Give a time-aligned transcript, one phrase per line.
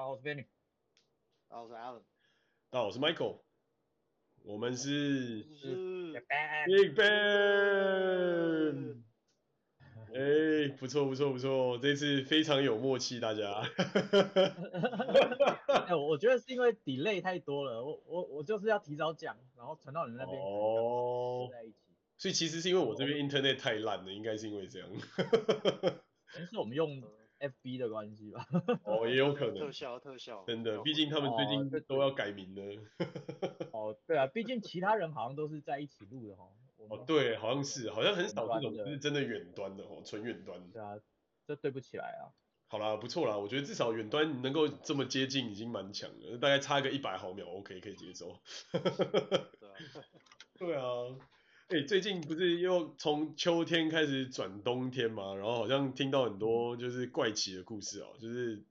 [0.00, 0.46] 大家好，我是 Benny。
[1.50, 2.00] 大家好，我是 Alan。
[2.70, 3.40] 大家好，我是 Michael。
[4.44, 6.14] 我们是是
[6.66, 9.02] Big Bang。
[10.14, 13.52] 哎，不错不错不错，这次非常有默契，大家。
[15.86, 20.40] 哎，我觉得是因为 delay 太多了，我我我就是要提早讲，然后传到你们那边。
[20.42, 21.46] 哦。
[21.52, 21.76] 在一起。
[22.16, 24.88] 所以其实是因为我这边 internet 太烂了，应该是因为这样。
[25.18, 27.02] 可能是我们用
[27.40, 28.46] FB 的关系吧。
[28.84, 29.58] 哦，也有可能。
[29.58, 30.44] 特效特效。
[30.46, 32.62] 真的，毕竟他们最近都要改名了。
[33.72, 36.44] 哦，对啊，毕竟其他人好像都是在一起录的哈。
[36.88, 40.70] 哦，对，好像是，好像很少这种是真的远端的哦，纯远端。
[40.70, 40.98] 对啊，
[41.46, 42.30] 这对不起来啊。
[42.68, 48.38] 好啦，不错啦，我觉得至少远端能够这么接近已经蛮强了，大概差个一百毫秒，OK 可以接受。
[50.56, 50.84] 对啊，
[51.70, 58.64] 哎、欸，最近不是又从秋天开始转冬天嘛，然后好像听到很多就是怪奇的故事哦、喔，就是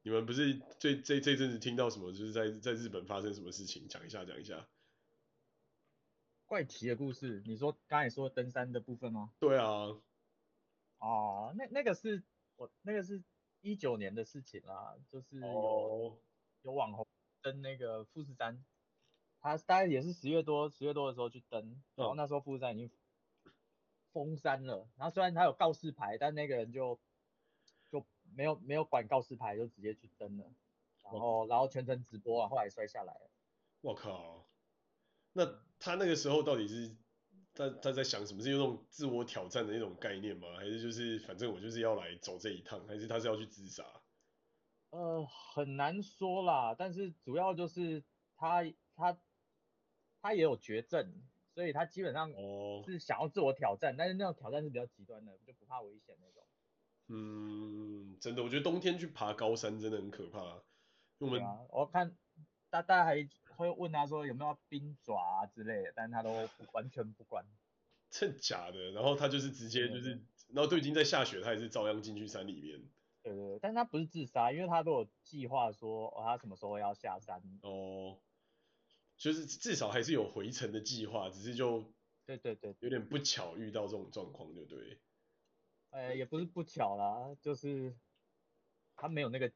[0.00, 4.66] 你们不是最这这阵子听到什么，就是在在日本发生什么事情，讲一下讲一下。
[6.46, 9.34] 怪奇的故事，你说刚才说登山的部分吗？
[9.38, 9.94] 对啊。
[10.98, 12.22] 哦，那那个是
[12.56, 13.22] 我那个是
[13.60, 16.14] 一九年的事情啦，就是有、oh.
[16.62, 17.06] 有网红
[17.42, 18.64] 登那个富士山，
[19.46, 22.90] 他大概也是十月多十月多的时候去登，然后那时候富士山已经
[24.12, 26.98] 封山了，然后虽然他有告示牌，但那个人就
[27.92, 30.44] 就没有没有管告示牌，就直接去登了，
[31.04, 31.50] 然后、oh.
[31.50, 33.30] 然后全程直播啊，后来摔下来了。
[33.82, 34.48] 我靠！
[35.32, 35.46] 那
[35.78, 36.96] 他那个时候到底是
[37.54, 38.42] 他他在想什么？
[38.42, 40.48] 是有那种自我挑战的那种概念吗？
[40.56, 42.84] 还是就是反正我就是要来走这一趟？
[42.88, 43.84] 还是他是要去自杀？
[44.90, 46.74] 呃，很难说啦。
[46.76, 48.02] 但是主要就是
[48.34, 48.64] 他
[48.96, 49.16] 他
[50.26, 51.12] 他也有绝症，
[51.54, 52.32] 所以他基本上
[52.84, 56.42] 是想要自我挑战，哦、但是那种挑战是比较极端的，就不怕危险那种。
[57.08, 60.62] 嗯，真的，我觉得冬天去爬高山真的很可怕。
[61.18, 62.16] 我们、啊、我看
[62.70, 63.28] 大大家还。
[63.56, 66.30] 会问他说有没有冰爪啊之类的，但他都
[66.72, 67.42] 完全不管。
[68.10, 68.90] 真假的？
[68.90, 72.78] 然后他就是直接就是，对对对，然后都已经在下雪，他也是照样进去山里面。
[73.22, 77.40] 对对对，但他不是自杀，因为他都有计划说哦，他什么时候要下山。
[77.62, 78.18] 哦，
[79.16, 81.92] 就是至少还是有回程的计划，只是就
[82.24, 85.00] 对对对，有点不巧遇到这种状况，对不对？
[85.90, 87.96] 哎，也不是不巧啦，就是
[88.94, 89.52] 他没有那个。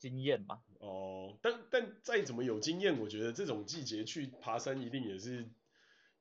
[0.00, 5.50] 经验嘛，哦，但但再怎么有经验，我觉得这种季节去爬山一定也是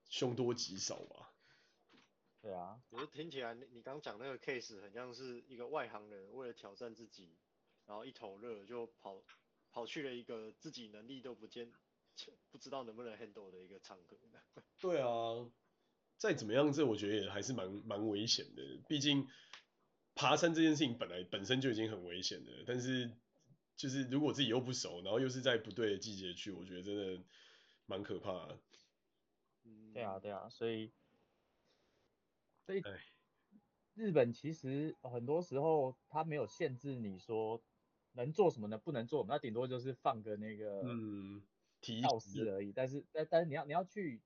[0.10, 1.32] 凶多吉少吧。
[2.42, 7.38] 对啊，可是听起来你你刚讲那个 case 很像是一个外行人为了挑战自己，
[7.86, 9.24] 然后一头热就跑
[9.70, 11.72] 跑去了一个自己能力都不见，
[12.52, 14.18] 不知道能不能 handle 的一个场合。
[14.80, 15.50] 对啊，
[16.18, 19.28] 再怎么样，这我觉得也还是蛮蛮危险的，毕竟
[20.16, 23.12] 爬山这件事情本来本身就已经很危险的，但是。
[23.78, 27.24] 就是如果自己又不熟，然后又是在不对的季节去，我觉得真的
[27.86, 28.58] 蛮可怕
[29.94, 30.92] 对啊，对啊，所以，
[32.66, 32.82] 所以，
[33.94, 37.62] 日本其实很多时候它没有限制你说
[38.14, 38.80] 能做什么呢？
[38.80, 41.44] 不能做，那顶多就是放个那个嗯
[42.04, 42.72] 告示而已。
[42.74, 44.22] 但是，但但是你要你要去，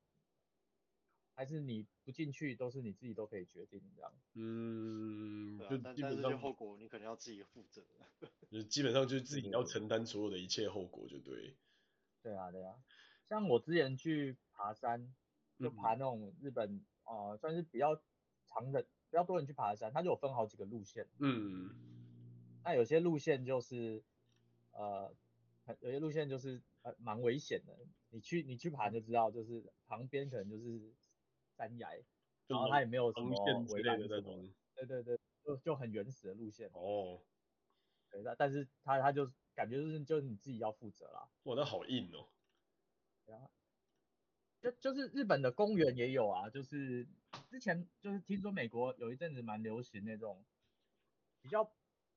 [1.36, 4.14] 还是你不进去，都是你自己都可以决定这样。
[4.34, 7.84] 嗯，对啊，但但是这后果你可能要自己负责。
[8.50, 11.56] 就基本上就是自己要承担所有的一切后果，就对。
[12.22, 12.76] 对啊，对啊。
[13.28, 15.14] 像我之前去爬山，
[15.58, 17.96] 就爬那种日本啊、嗯呃，算是比较
[18.46, 21.08] 长的，比较多人去爬山，它就有分好几个路线。
[21.20, 21.74] 嗯。
[22.64, 24.04] 那有些路线就是，
[24.72, 25.16] 呃，
[25.80, 27.78] 有些路线就是呃蛮危险的。
[28.10, 30.94] 你去你去爬就知道，就是旁边可能就是
[31.56, 31.90] 山崖，
[32.48, 34.52] 然后它也没有什么围栏的那种。
[34.76, 36.70] 对对对，就就很原始的路线。
[36.74, 37.22] 哦。
[38.10, 41.30] 对，但但是他他就感觉就是就是你自己要负责啦。
[41.44, 42.28] 哇，那好硬哦。
[43.26, 43.50] 对啊，
[44.60, 47.08] 就就是日本的公园也有啊，就是
[47.50, 50.44] 之前就是听说美国有一阵子蛮流行那种
[51.42, 51.64] 比较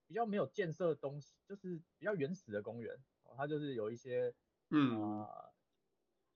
[0.08, 2.98] 比较没有建设的东西，就是比较原始的公园，
[3.36, 4.34] 它就是有一些
[4.70, 5.24] 嗯。
[5.24, 5.44] 呃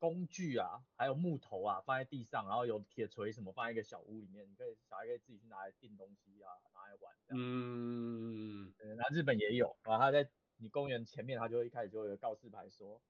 [0.01, 7.37] 工具啊，还有木头啊，放在地上，然后有铁锤什么放在一个小屋里面，你可以小孩可以自己去拿来订东西啊，拿来玩这样。
[7.37, 13.03] 嗯，那日本也有啊，他在你公园前面，他就一开始就有告示牌说，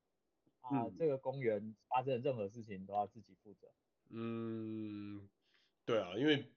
[0.62, 3.68] 啊，嗯、这个公园发生的任何事情都要自己负责。
[4.08, 5.28] 嗯，
[5.84, 6.50] 对啊，因为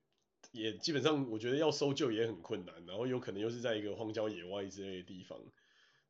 [0.54, 5.38] 也基本上我觉得要搜救也很困难，然后有可能又是在一个荒郊野外之类的地方，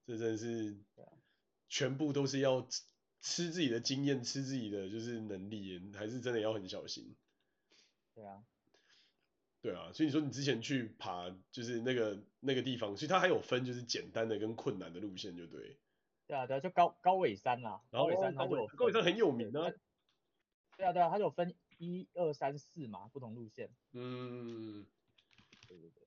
[0.06, 0.78] 这真的是
[1.72, 2.68] 全部都是要。
[3.24, 7.16] 吃自己的经验，吃自己的就是能力，还是真的要很小心。
[8.16, 8.44] 对啊，
[9.62, 15.78] 对啊，所以你说你之前去爬就是那个那个地方，所以它还有分就是简单的跟困难的路线，就对。
[16.26, 19.70] 对啊对啊，就高高尾山啦，高尾山它就高尾山很有名啊。
[20.76, 23.70] 对啊对啊，它就分一二三四嘛，不同路线。
[23.92, 24.84] 嗯。
[25.68, 26.02] 对对对。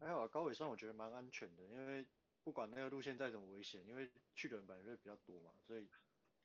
[0.00, 2.04] 还好啊，高尾山我觉得蛮安全的，因为
[2.50, 5.86] 不管那个路线再怎么危险，因为去的人本来就比较多嘛，所以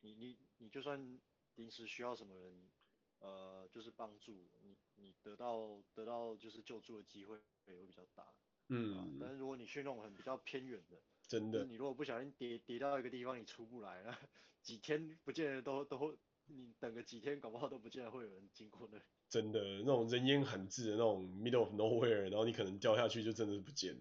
[0.02, 1.20] 你你你就算
[1.56, 2.70] 临时需要什么人，
[3.18, 8.32] 呃，就是帮助你，你得到得到就是救助的机会也会比较大。
[8.68, 9.08] 嗯、啊。
[9.20, 14.16] 但是如果你去那种很比较偏远的，真的，你如果不小心跌跌到一个地方，你出不来了，
[14.62, 16.16] 几天不见得都都会，
[16.46, 19.02] 你等个几天，搞不好都不见得会有人经过那。
[19.28, 23.98] 真的，那种人烟罕至的那种 middle of nowhere，然后你可能掉下去就真的是不见。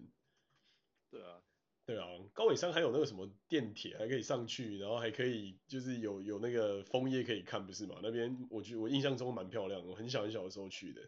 [1.09, 1.41] 对啊，
[1.85, 7.99] 对啊，高尾山还有那个什么电铁还可以上去，然后还可以就是有有那个枫叶可以看，不是吗？
[8.01, 11.01] 那边我觉得我印象中蛮漂亮的，我很小很小的时候去的。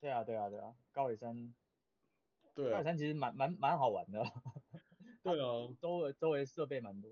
[0.00, 1.54] 对啊，对啊，对啊，高尾山。
[2.54, 2.72] 对啊。
[2.72, 4.24] 高尾山其实蛮蛮蛮好玩的。
[5.22, 5.72] 对啊。
[5.80, 7.08] 周围周围设备蛮多。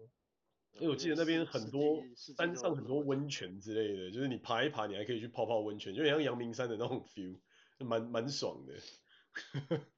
[0.80, 2.02] 因为我记得那边很多
[2.36, 7.38] 山上很多温泉之类的，就是你爬一爬，你还可以去泡泡温泉，就像阳明山的那种 feel，
[7.78, 8.74] 蛮蛮爽的。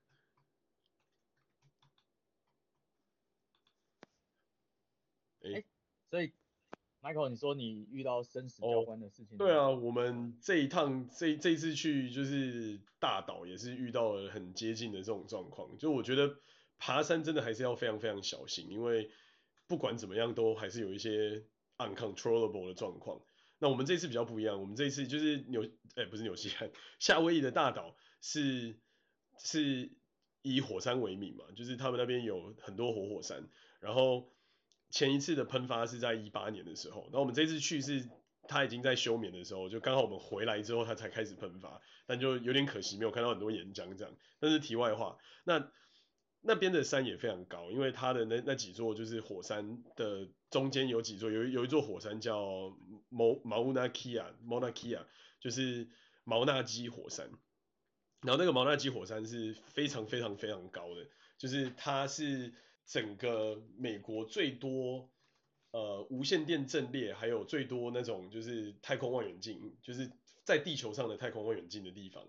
[5.55, 5.65] 哎、欸，
[6.11, 6.33] 所以
[7.03, 9.37] Michael，你说你遇到生死交关的事情？
[9.37, 9.39] 哦？
[9.39, 15.77] 对啊，我们这一趟这这次去就是大岛，也是遇到了很接近的这种状况。
[15.79, 16.37] 就我觉得
[16.79, 19.11] 爬山真的还是要非常非常小心，因为。
[19.69, 21.43] 不管怎么样，都还是有一些
[21.79, 23.21] uncontrollable 的状况。
[23.59, 26.71] 那我们这次比较不一样，我们这次就是纽，哎，不是纽西兰，
[27.01, 28.79] 夏威夷的大岛是
[29.39, 29.91] 是
[30.43, 33.49] 以火山为名嘛，就是他们那边有很多活火山。
[33.81, 34.33] 然后
[34.91, 38.09] 前一次的喷发是在一八年的时候，那我们这次去是
[38.49, 44.15] 它已经在休眠的时候，就刚好我们回来之后它才开始喷发，但就有点可惜，没有看到很多岩浆这样。
[44.41, 45.71] 但是题外话，那。
[46.49, 52.73] 那边的山也非常高，因为它的那那几座就是火山的中间有几座，有有一座火山叫
[53.09, 55.05] 毛毛纳基亚，毛纳基亚
[55.41, 55.89] 就是
[56.23, 57.29] 毛纳基火山。
[58.23, 62.55] 然后那个毛纳基火山是非常非常非常高的，就是它是
[62.87, 65.11] 整个美国最多
[65.73, 70.11] 呃无线电阵列，还有最多那种就是太空望远镜，就是
[70.45, 72.25] 在地球上的太空望远镜的地方。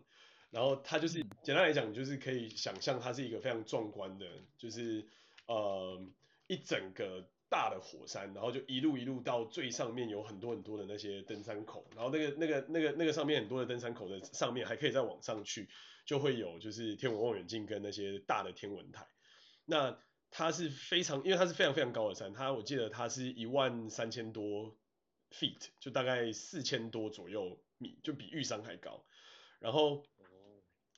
[0.49, 4.25] 然后它就是简单来讲，就是可以想象它是一个非常壮观的，
[4.57, 5.05] 就是
[5.45, 6.01] 呃
[6.47, 15.67] 一整个大的火山，然后就一路一路到最上面有很多很多的那些登山口，然后那个那个那个那个上面很多的登山口的上面还可以再往上去，
[16.05, 19.05] 就会有就是天文望远镜跟那些大的天文台。
[19.65, 19.99] 那
[20.31, 24.77] 它是非常，因为它是非常非常高的山，它我记得它是一万三千多
[25.31, 29.05] feet，就大概四千多左右米，就比玉山还高，
[29.59, 30.03] 然后。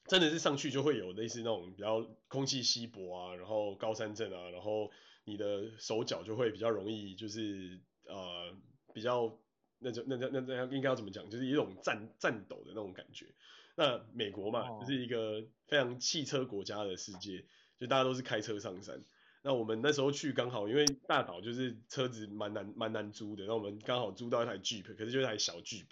[0.08, 4.90] 真的是上去就会有类似那种比较空气稀薄啊，然后高山症啊，然后
[5.24, 8.58] 你的手脚就会比较容易就是呃
[8.92, 9.38] 比较
[9.78, 13.28] 那种那那那那应该要怎么讲，就是一种战战抖的那种感觉。
[13.76, 17.46] 那美国嘛，就是一个非常汽车国家的世界，
[17.80, 19.06] 就大家都是开车上山。
[19.42, 25.86] 那我们那时候去刚好，因为大岛就是车子蛮难蛮难租的，那我们刚好租到一台 Jeep，可是就是一台小 Jeep，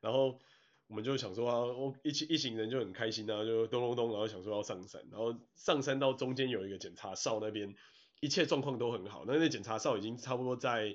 [0.00, 0.40] 然后。
[0.86, 7.74] 我们就想说啊，我一起一行人就很开心啊，就咚咚咚，然后想说要上山，然后上山到中间有一个检查哨那边，
[8.20, 10.94] 一切状况都很好，那那检查哨已经差不多在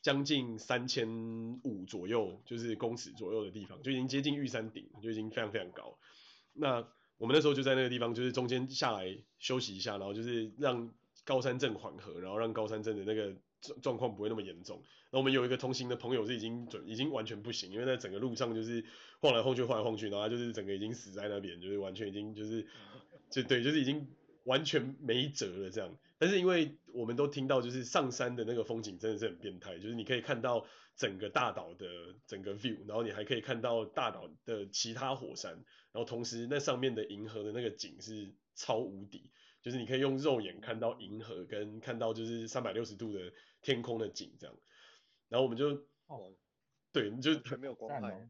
[0.00, 5.98] 将近三千五左右，就是公尺左右的地方，就已经接近玉山顶，就已经非常非常高。
[6.54, 6.88] 那
[7.18, 10.90] 我们那时候就在那个地方，就是中间下来休息一下，然后就是让
[11.26, 13.36] 高山症缓和，然后让高山症的那个。
[13.58, 14.82] 状状况不会那么严重。
[15.10, 18.84] 那我们有一个同行的朋友是已经准已经完全不行，因为在整个路上就是
[19.18, 22.64] 晃来晃去晃来晃去，然后就是整个已经死在那边，就是完全已经就是
[23.30, 24.06] 就对，就是已经
[24.44, 25.90] 完全没辙了这样。
[26.18, 35.52] 但是因为我们都听到就是上山的那个风景真的是很变态，就是你可以看到整个大岛的整个 view，然后你还可以看到大岛的其他火山，
[35.92, 39.30] 然后同时那上面的银河的那个景是超无敌。
[39.66, 43.32] 就是你可以用肉眼看到银河，跟看到就是三百六十度的
[43.62, 44.56] 天空的景这样，
[45.28, 45.70] 然后我们就，
[46.06, 46.32] 哦，
[46.92, 48.28] 对，就完全没有光害，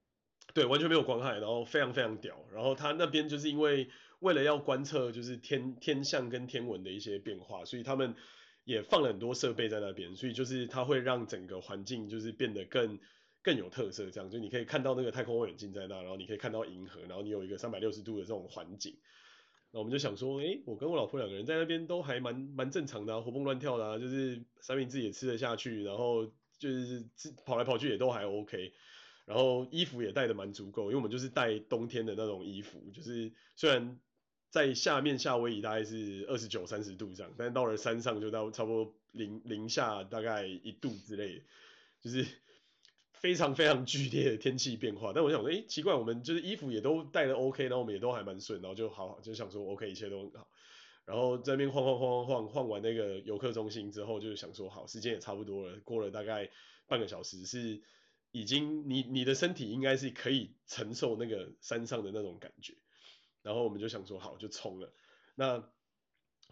[0.54, 3.86] 对，完全没有光害，然后非常非常屌，然后他那边就是因为
[4.20, 8.14] 为了要观测就是天天象跟天文的一些变化，所以他们
[8.64, 12.98] 也放了很多设备在那边，所以就是它会让整个环境就是变得更
[13.42, 18.96] 更有特色，这样，就你可以看到那个太空望远镜在那，然后你可以看到银河，然后你有一个三百六十度的这种环境。
[19.76, 26.24] 那我们就想说，诶，我跟我老婆两个人在那边都还蛮蛮正常的啊，活蹦乱跳的啊，就是三明治也吃得下去，然后
[26.58, 27.04] 就是
[27.44, 28.72] 跑来跑去也都还 OK。
[29.26, 34.00] 然后衣服也带的蛮足够，因为我们就是带冬天的那种衣服，就是虽然
[34.48, 41.42] 在下面夏威夷大概是二十九三十度这样，但到了山上就到差不多零零下大概一度之类，
[42.00, 42.24] 就是
[43.20, 45.12] 非常非常剧烈的天气变化。
[45.14, 50.48] 但我想说，诶，奇怪，我们就是衣服也都带的 OK，然后我们也都还蛮顺，然后就好就想说 OK，一切都很好。
[51.04, 56.50] 然后在那边晃晃晃晃晃晃完那个游客中心之后，就想说好，时间也差不多了，过了大概
[56.86, 57.82] 半个小时是。
[58.32, 62.74] 已经，你你的身体应该是可以承受那个山上的那种感觉，
[63.40, 64.92] 然后我们就想说好，就冲了。
[65.36, 65.70] 那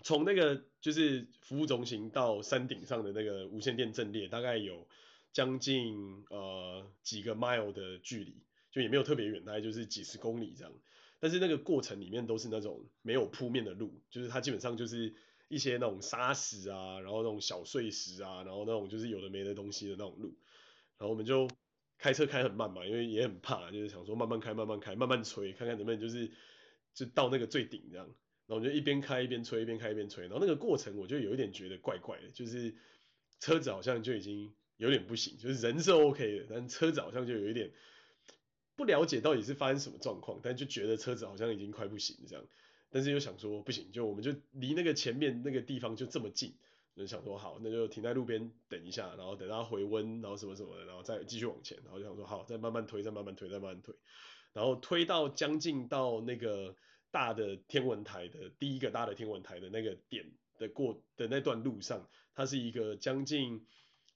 [0.02, 4.88] 从那个就是服务中心到山顶上的那个无线电阵列，大概有
[5.34, 10.72] 将近呃几个 mile 的距离，就也没有特别远，大概就是几十公里这样。
[11.20, 15.14] 但是那个过程里面都是那种没有铺面的路，就是它基本上就是
[15.48, 20.34] 一些那种沙石啊，然后那种小碎石啊，然后那种就是有的没的东西的那种路，
[20.96, 21.46] 然后我们就。
[21.96, 26.30] 开车开很慢嘛，因为也很怕，就是想说慢慢开，慢慢开，慢慢吹，看看能不能就是
[26.92, 28.04] 就到那个最顶这样。
[28.46, 30.24] 然后我就一边开一边吹，一边开一边吹。
[30.24, 32.74] 然后那个过程我就有一点觉得怪怪的，就是
[33.38, 37.70] 车子好像就已经有点不行，就是人是 OK 的，但车子好像就有一点
[38.76, 42.44] 不了解到底是发生什么状况，但就觉得车子好像已经快不行这样。
[42.90, 46.54] 但是又想说不行，就我们就离那个前面那个地方就这么近。
[46.96, 51.76] 就想说好，那就停在路边等一下，然后等它回温，然后什么什么的，然后再继续往前。
[51.82, 53.92] 然后就想说好，再慢慢推，再慢慢推，再慢慢推。
[54.52, 56.76] 然后推到将近到那个
[57.10, 60.24] 大的天文台的第一个大的天文台的那个点
[60.56, 63.66] 的过的那段路上，它是一个将近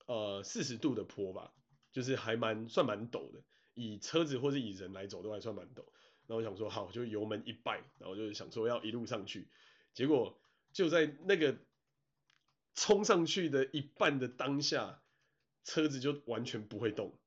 [0.08, 1.52] 呃四十度的坡吧，
[1.92, 3.40] 就是还蛮算蛮陡的，
[3.74, 5.84] 以车子或是以人来走都还算蛮陡。
[6.26, 9.48] 然后我想说好，就油门一拜，然后就是想说要一路上去，
[9.94, 10.40] 结果
[10.72, 11.56] 就在那个。
[12.74, 15.02] 冲上去的一半的当下，
[15.64, 17.18] 车子就完全不会动，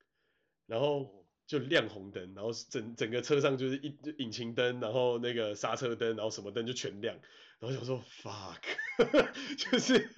[0.66, 7.20] 然后就亮红灯，然后整整个车上就是一引擎灯，然后那个刹车灯，然后什么灯就全亮，
[7.60, 8.62] 然后想说 fuck，
[9.60, 10.10] 就是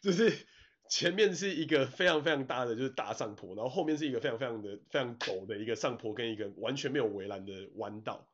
[0.00, 0.46] 就是
[0.92, 8.28] 前面是一个非常非常大的就是大上坡，然后后面是一个非常非常的非常陡的一个上坡跟一个完全没有围栏的弯道，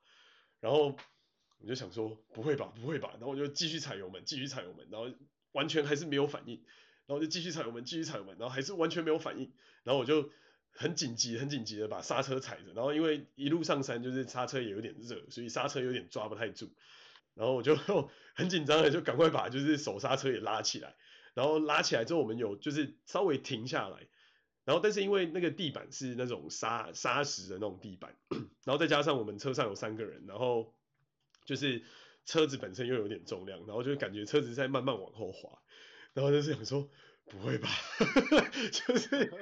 [0.59, 0.97] 然后
[1.61, 5.09] 我就想说不会吧不会吧，然后我就继续踩油门继续踩油门，然后。
[5.53, 6.63] 完全还是没有反应，
[7.07, 9.51] 然后就继续踩油门，继续踩油门，然后还是完全没有反应，
[9.83, 10.31] 然后我就
[10.71, 16.71] 很紧急、很紧急的把刹车踩着，然后因为一路上山就是刹车也有点热，所以刹车有点抓不太住，
[17.33, 17.75] 然后我就
[18.37, 20.95] 很紧张的就赶快把就是手刹车也拉起来，
[21.39, 24.09] 然后拉起来之后我们有就是稍微停下来，
[24.65, 28.17] 然后但是因为那个地板是那种沙沙石的那种地板，
[28.65, 30.75] 然后再加上我们车上有三个人，然后
[31.45, 31.85] 就是。
[32.27, 35.63] 车子本身又有点重量，然后就感觉车子在慢慢往后滑，
[36.13, 36.91] 然后就是想说
[37.25, 37.71] 不会吧，
[38.71, 39.33] 就是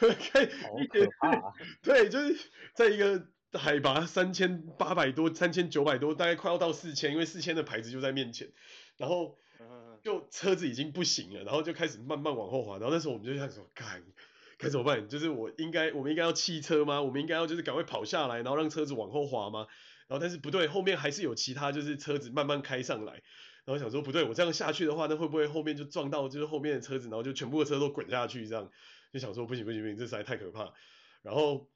[0.00, 1.06] 开一点，
[1.82, 2.34] 对，就是
[2.72, 8.50] 在一个海拔三千八百多、三千九百多，大概快要到四千，因为四千的牌子就在面前，
[8.96, 9.36] 然后
[10.02, 14.02] 就车子已经不行了，然后就开始慢慢往后滑，然后那时候我们就想说，该
[14.58, 15.08] 该怎么办？
[15.08, 17.00] 就是我应该，我们应该要弃车吗？
[17.02, 19.66] 我们应该要就是赶快跑下来，然后让车子往后滑吗？
[20.08, 23.12] 然后但是不对，后面还是有其他就是车子慢慢开上来，
[23.64, 28.70] 然后想说不对，我这样下去的话，那会不会后面就撞到就是后面的车子，然后就全部的车都滚下去这样，
[29.12, 30.72] 就想说不行不行不行，这实在太可怕，
[31.22, 31.70] 然后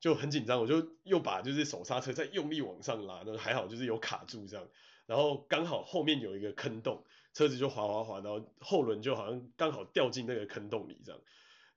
[0.00, 4.66] 就很紧张，我就又把就是手刹车再用力往上拉，那还好就是有卡住这样，
[5.06, 11.20] 然后刚好后面有一个坑洞，车子就滑滑滑，然后后轮就好像刚好掉进那个坑洞里这样，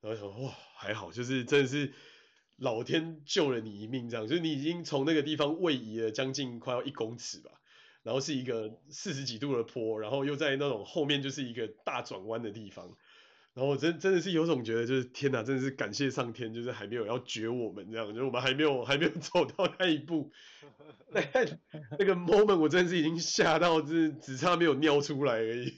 [0.02, 1.94] 然后想哇还好，就是真的是。
[2.58, 7.52] 老天救了你一命，这样就是你已经从那个地方位移了将近快要一公尺吧，
[8.02, 12.96] 然后是一个四十几度的坡，然后又在那种后面就是一个大转弯的地方，
[13.56, 20.32] 然后我真真的是有种觉得就是天哪，真的是感谢上天，就是还没有要绝我们这样，就是我们还没有还没有 走到那一步，
[21.10, 21.22] 那
[21.98, 25.74] 那个 moment 我真的是已经吓到，就是只差没有尿出来而已，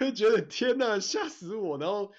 [0.00, 2.10] 就 觉得天哪，吓死我，然后。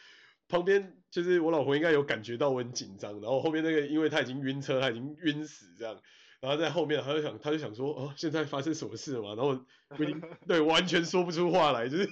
[0.51, 5.95] 旁边就是我老婆应该有感觉到我很紧张，然后后面那个因为她已经晕车，她已经晕死这样，
[6.41, 9.35] 然后在后面他就想他就想说哦，现在发生什么事了嘛？
[9.35, 12.09] 然后我已经对完全说不出话来，就是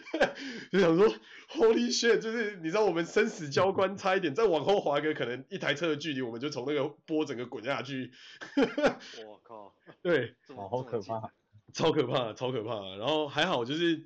[0.72, 1.08] 就想说
[1.50, 8.12] Holy shit，就是你知道我们生死交关，差一点再往后滑个可能一台车的距离，我们就从那个坡整个滚下去。
[9.26, 11.32] 我靠， 对，好可怕，
[11.72, 12.96] 超可怕，超可怕。
[12.96, 14.02] 然后还好就是。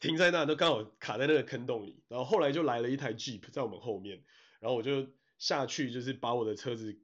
[0.00, 4.22] 停在那都刚好卡在那个坑洞里，然后后来就来了一台 Jeep 在我们后面，
[4.58, 5.06] 然后我就
[5.38, 6.98] 下去就是把我的车子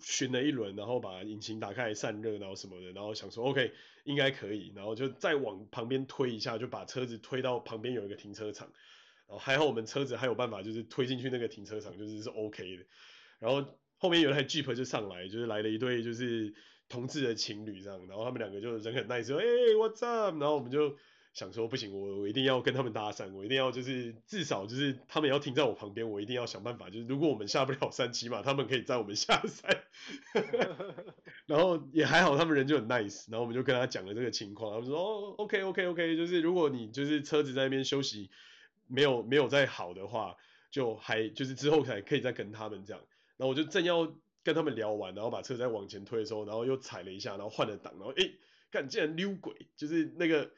[0.00, 3.72] 巡了一轮，然后把引擎打开散热，然后什么的，然后想说 OK
[4.04, 8.68] 应该可以，然后就再往旁边推一下，就把车子推到旁边有一个停车场，
[9.26, 12.84] 然后还好我们车子还有办法就是推进去那个停车场，就是是 OK 的。
[13.38, 16.54] 然后后面有台 Jeep 就上来，就是来了一对就是
[16.88, 20.38] 同志的情侣这样，然后他们两个就人很 nice，说哎、What's up？
[20.38, 20.96] 然后我们就。
[21.34, 29.82] 想说不行，我我一定要跟他们搭讪，我一定要就是至少就是他们要停在我旁边，我一定要想办法，就是如果我们下不了 山，起码他们可以载我们下山。
[31.46, 38.30] 然后也还好，他们人就很 nice，然后我们就跟他讲了这个情况，他们说哦，OK OK OK，就是如果你就是车子在那边休息
[38.86, 40.36] 没有没有再好的话，
[40.70, 43.02] 就还就是之后才可以再跟他们这样。
[43.36, 44.14] 然后我就正要
[44.44, 48.36] 跟他们聊完，然后把车再往前推的时候，然后又踩了一下，然后换了档，然后诶，
[48.70, 50.48] 干竟然溜轨，就是那个。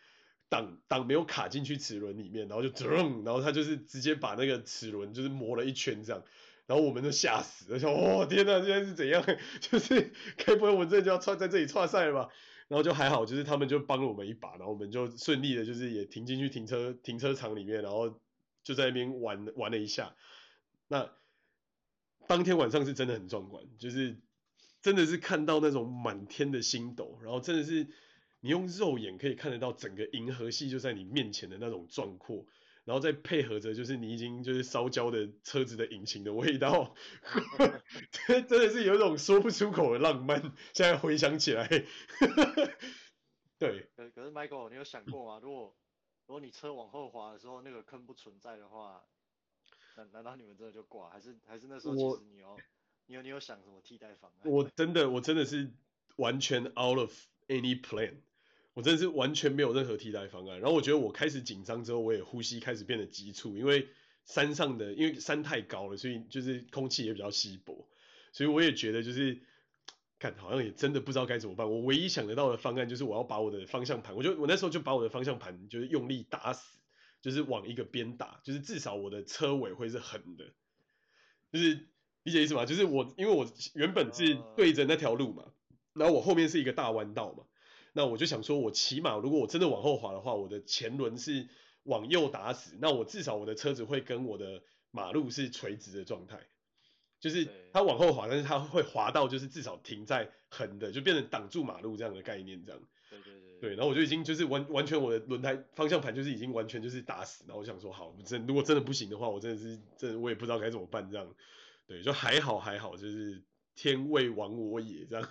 [0.49, 6.23] 挡挡没有卡进去齿轮里面，然后就噔，然后他就是直接把那个齿轮就是磨了一圈这样，
[6.67, 9.25] 然后我们就吓死了，想哦天呐，现在是怎样？
[9.61, 12.29] 就是该不会我们这就要串在这里串赛了吧？
[12.69, 18.21] 然后就还好，就是他们就帮了我们一把，然后我们就顺利的，就是也停进去停车停车场里面，然后
[18.63, 20.15] 就在那边玩玩了一下。
[20.87, 21.11] 那
[22.29, 24.21] 当天晚上是真的很壮观，就是
[24.81, 27.89] 真的是看到那种满天的星斗，然后真的是。
[28.41, 32.47] 你用肉眼可以看得到整个银河系就在你面前的那种壮阔，
[32.85, 36.95] 然后再配合着就是你已经就是烧焦的车子的引擎的味道，
[38.27, 40.41] 真 真的是有一种说不出口的浪漫。
[40.73, 41.67] 现在回想起来，
[43.59, 43.89] 对。
[43.97, 45.41] 可可是 Michael，你有想过吗？
[45.43, 45.75] 如果
[46.27, 49.03] 如果你车往后滑的时候那个坑不存在的话，
[49.97, 51.09] 难难道你们真的就挂？
[51.09, 52.57] 还是还是那时候其实你有
[53.07, 54.51] 你有你有想什么替代方案？
[54.51, 55.73] 我真的我真的是
[56.17, 57.13] 完全 out of
[57.49, 58.15] any plan。
[58.75, 63.89] 我真的是完全没有任何替代方案，然后我觉得我开始紧张之后，我也呼吸开始变得急促，因为
[64.27, 67.89] 山上的因为山太高了，所以就是空气也比较稀薄，
[68.33, 69.39] 所以我也觉得就是，
[70.19, 71.71] 看好像也真的不知道该怎么办。
[71.71, 76.79] 我唯一想得到的方案就是我要把我的方向盘，我就我那时候就把我的方向盘就是用力打死，
[77.23, 80.45] 就是往一个边打，就是至少我的车尾会是横的，
[81.51, 81.87] 就是
[82.25, 82.67] 理解意思吗？
[82.67, 85.45] 就是我因为我原本是对着那条路嘛，
[85.97, 87.45] 然后我后面是一个大弯道嘛。
[87.93, 91.49] 那我就想说，我起码如果我真的往后滑的话，我的前轮是
[91.85, 96.39] 往右打死，那我至少我的车子会跟我的马路是垂直的状态，
[97.21, 102.81] 就是它往后滑，但是它会滑到就是至少停在横的，就变成挡住马路这样的概念这样。
[103.09, 103.61] 对对对。
[103.63, 111.35] 对，然后我就已经就是完完全我的轮胎方向盘就是已经完全就是打死，然后我想说好，真如果真的不行的话，我真的是真的我也不知道该怎么办这样。
[111.87, 113.43] 对，就还好还好，就是。
[113.77, 115.29] 天未亡我也，这样，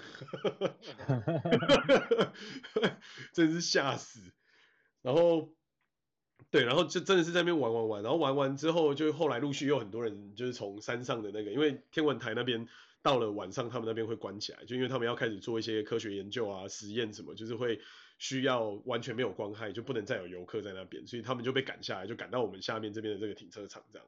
[3.34, 4.22] 真是吓死。
[5.02, 5.52] 然后，
[6.52, 12.68] 对，然后就真的是在那边玩玩玩，然后玩完之后，就后来陆续有很多人就是从山上的那个，因为天文台那边
[13.02, 17.82] 到了晚上，他们那边会关起来，就因为他们要开始做一些科学研究啊、实验什么，就是会
[18.20, 24.08] 需要完全没有光害，就不能再有游客在那边，所以他们就被赶下来，就赶到我们下面这边的这个停车场这样。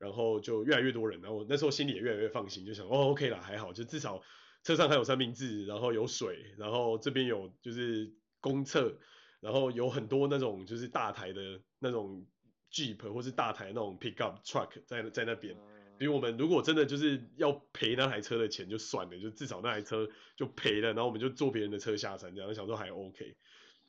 [0.00, 4.22] 然后就越来越多人，然后那时候心里也越来越放心，就想哦，OK 啦，还好，就至少
[4.64, 8.10] 车上还有三明治，然后有水，然后这边有就是
[8.40, 8.98] 公厕，
[9.40, 12.26] 然后有很多那种就是大台的那种
[12.72, 15.54] Jeep 或是大台那种 Pickup Truck 在在那边，
[15.98, 23.36] 比如我们如果真的就是要赔那台车的钱就算了，就至少那台车就赔了，然后我们就坐别人的车下山，这样想说还 OK，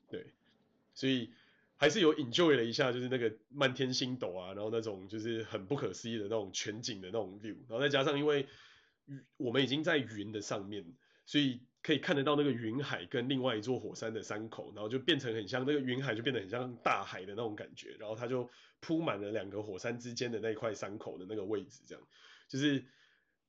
[0.09, 0.33] 对，
[0.93, 1.31] 所以。
[1.81, 8.45] 还是有 enjoy 了一下，就是那个漫天星斗啊，然后那种就是很不可思议的那种全景的那种 view，然后再加上因为
[9.37, 10.85] 我们已经在云的上面，
[11.25, 18.47] 所以可以看得到那个云海跟另外一座火山的山口，然后就变成很像那个云海就变得很像大海的那种感觉，然后它就
[18.79, 22.07] 铺满了两个火山之间的那一块山口的那个位置，这样
[22.47, 22.85] 就是。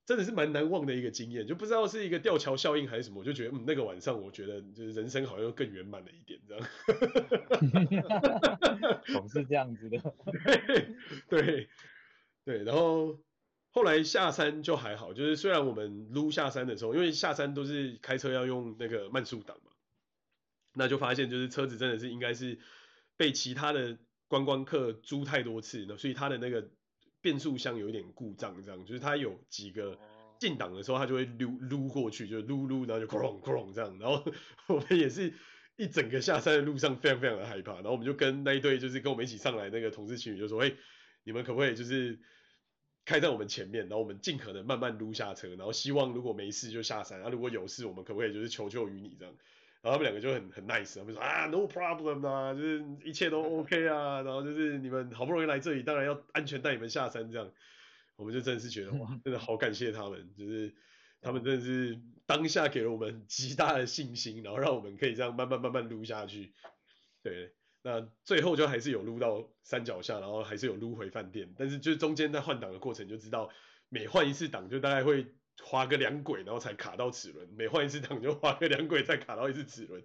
[0.05, 6.69] 真的是蛮难忘的一个经验，就不知道是一个吊桥效应还是什么，我就觉得嗯，那个晚上我觉得就是人生好像又更圆满了一点，这样。
[9.07, 9.99] 总是这样子的。
[11.31, 11.69] 对对
[12.45, 13.17] 对，然后
[13.71, 19.71] 后来下山就还好，就是虽然我们撸下山的时候，因为下山都是开车要用那个慢速档嘛，
[20.75, 22.59] 那就发现就是车子真的是应该是
[23.17, 26.69] 被其他的观光客租太多次，所以它的那个。
[27.23, 29.99] 变速箱有一点故障，这样就是它有几个
[30.39, 33.97] 进档的时候，它就会撸撸过去，就撸撸，然后就哐隆哐隆这样。
[33.99, 34.23] 然后
[34.69, 35.33] 我们也是
[35.77, 37.75] 一整个下山的路上非常非常的害怕。
[37.75, 40.75] 然后我们就跟那一对就是跟我们一起上来那个同事情侣就说：“哎，
[41.25, 42.19] 你们可不可以就是
[43.05, 49.35] 开在我们前面，然后我们尽可能慢慢撸下车，然后希望如果没事就下山，然后如果有事，我们可不可以就是求救于你这样？”
[49.83, 57.51] 然后他们两个就很很 nice，他们说啊，no problem 啊，就是一切都 OK 啊，然后就是你们好不容易来这里，当然要安全带你们下山这样，
[58.15, 60.73] 我们就真的是觉得哇，真的好感谢他们，就是
[61.21, 66.55] 他们真的是当下给了我们极大的信心，然后让我们可以这样慢慢慢慢撸下去，
[67.25, 73.51] 对，那最后就还是有撸到山脚下，然后还是有撸回饭店，但是就中间在换挡的过程就知道，
[73.89, 80.03] 每换一次档就大概会滑个两轨，然后才卡到齿轮，每换一次档就滑个两轨再卡到一次齿轮。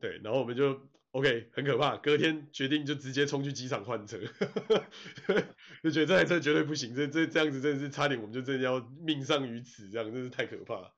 [0.00, 1.96] 对，然后我们就 OK，很可怕。
[1.96, 4.18] 隔天决定就直接冲去机场换车，
[5.82, 10.92] 就觉得这台车绝对不行，这这这样子真的是差点我们就真的要命丧于此，这样真是太可怕。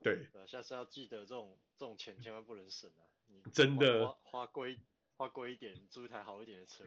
[0.00, 3.02] 对，下次要记得这种这种钱千万不能省啊！
[3.26, 4.78] 你真的花贵
[5.16, 6.84] 花贵一点租一台好一点的车，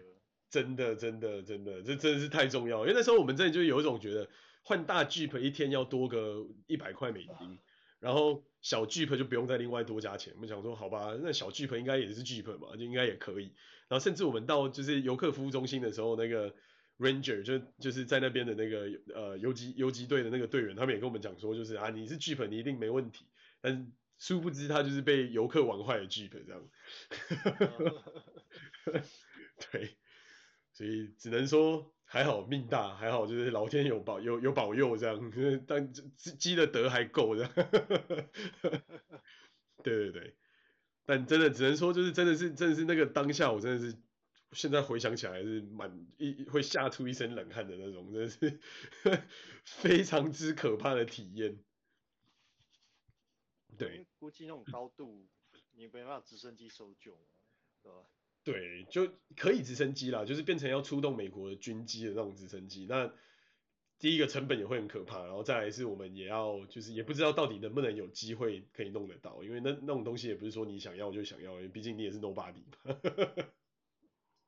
[0.52, 2.82] 真的真的真的，这真的是太重要。
[2.82, 4.30] 因为那时候我们真的就有一种觉得
[4.64, 7.58] 换大 Jeep 一天要多个一百块美金。
[8.00, 13.54] 然后小 Jeep 就不用再另外多加钱，我们想说好吧，那小 Jeep 应该也是 Jeep 嘛，就应该也可以。
[13.88, 16.52] 然后甚至我们到就是游客服务中心的时候，那个
[16.98, 23.28] Ranger 就就是在那边的那个呃游击游击队的那个队员，他们也跟我们讲说，就是啊你是 Jeep 你一定没问题，
[23.62, 26.68] 但殊不知他就是被游客玩坏的 Jeep 这样。
[29.72, 29.96] 对，
[30.82, 31.94] 所以只能说。
[32.04, 35.32] 还好命大，还好就是老天有保有有保佑这样，
[35.66, 37.54] 但积的德还够这样。
[39.82, 40.36] 对对对，
[41.06, 43.98] 但真的只能说就是真的是真的是那个当下，我真的是
[44.52, 48.60] 现在回想起来还是蛮一会吓出一身冷汗的那种，真的是
[49.64, 51.64] 非常之可怕的体验。
[53.78, 55.30] 对，估计那种高度
[55.72, 57.18] 你没办法直升机搜救，
[57.82, 58.04] 对吧？
[58.44, 62.88] 对，就可以直升机啦，就是变成要出动美国的军机的那种直升机。
[62.90, 63.14] 那
[64.00, 72.98] 第一个成本也会很可怕，然后再来是我们也要，就是也不知道到底能不能有机会可以弄得到，因为那那种东西也不是说你想要就想要，因为毕竟你也是 nobody 嘛。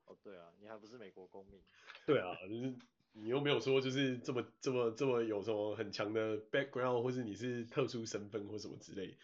[0.06, 1.62] 哦，对啊，你还不是美国公民。
[2.08, 2.74] 对啊，就是
[3.12, 9.16] 你又没有说就是这么这么这么有什么很强的 background，或是你是特殊身份或什么之类。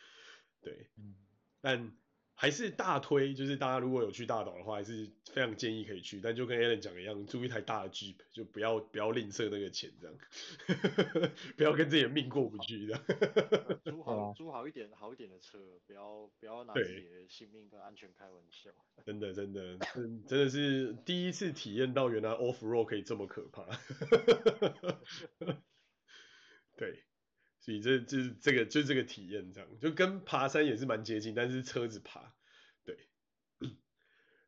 [0.62, 1.16] 对，嗯，
[1.60, 1.92] 但。
[2.42, 6.22] 还是大推，就是大家如果有去大岛的话，还是非常建议可以去。
[6.22, 10.18] 但就跟 Alan 讲一样，租一台大的 Jeep，就不要不要吝啬那个钱，这样，
[11.58, 13.04] 不要跟自己的命过不去这样。
[13.84, 18.70] 租好租好一点好一点的车，不要不要拿自己的性命跟安全开玩笑。
[19.04, 23.68] 真的真的真真的是第一次体验到原来 Off Road 可以这么可怕。
[26.78, 27.04] 对。
[27.60, 32.34] 所以这就是这个就是这个体验，这样就跟爬山也是蛮接近，但是车子爬，
[32.84, 32.98] 对。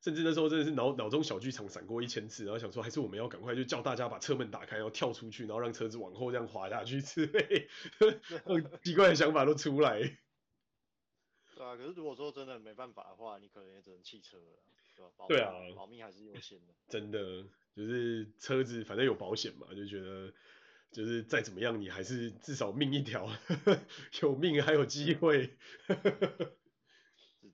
[0.02, 7.67] 甚至那时候真的是脑脑中小剧场闪过一千次，然后想说还是我们要赶快就叫大家把车门打开，然后跳出去，然后让车子往后这样滑下去之类，
[8.84, 10.00] 奇怪的想法都出来。
[11.56, 14.63] 对啊，可是如果说真的没办法的话，你可能也只能弃车了，
[14.95, 15.26] 对吧？
[15.28, 16.74] 对啊，保命还是优先的。
[16.88, 17.43] 真的，
[17.76, 20.34] 就是车子反正有保险嘛，就觉得。
[20.91, 23.30] 就是再怎么样，你还是至少命一条，
[24.21, 25.49] 有命还有机会。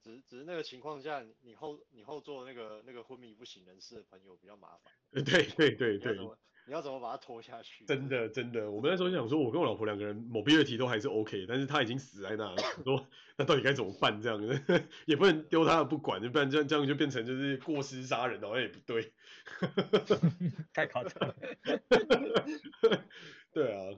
[0.07, 4.93] 只只只是那个情况下，你后你后座那个那个昏迷不省人事的朋友比较麻烦。
[5.11, 6.17] 对对对对。
[6.65, 7.85] 你要怎么把他拖下去？
[7.85, 14.21] 真的真的，我们那时候想说，我跟我老婆两个人 mobility 都还是 OK，但是他已经死在那了， 说那到底该怎么办？
[14.21, 14.37] 这样
[15.07, 19.13] 也不能丢他不管，不然这样这样就变成就是过失杀人，好像也不对。
[20.73, 21.35] 太夸张了。
[23.53, 23.97] 对啊，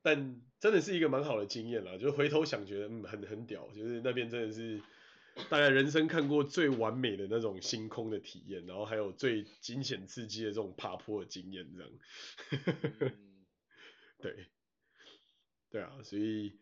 [0.00, 4.80] 但真的是一个蛮好的经验啦，就是回头想觉得嗯很很屌，就是那边真的是。
[5.48, 11.90] 大概人生看过最完美的那种星空的体验，然后还有最惊险刺激的这种爬坡的经验，这样。
[14.18, 14.48] 对，
[15.70, 16.58] 对啊，所以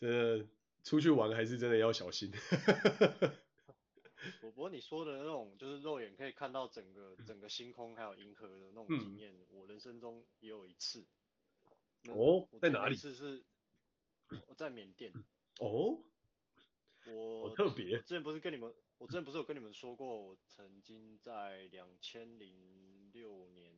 [0.00, 0.46] 真的
[0.82, 2.32] 出去玩还是真的要小心。
[4.42, 11.04] 我不过你说的那种就是肉眼可以看到整个整个星空还有银河的那种经验，嗯、我人生中也有一次。
[12.14, 12.96] 哦，在哪里？
[12.96, 13.44] 是是
[14.46, 15.12] 我在缅甸。
[15.60, 16.02] 哦。
[17.10, 23.74] 我特别，之前不是跟你们，我之前不是有跟你们说过，我曾经在两千零六年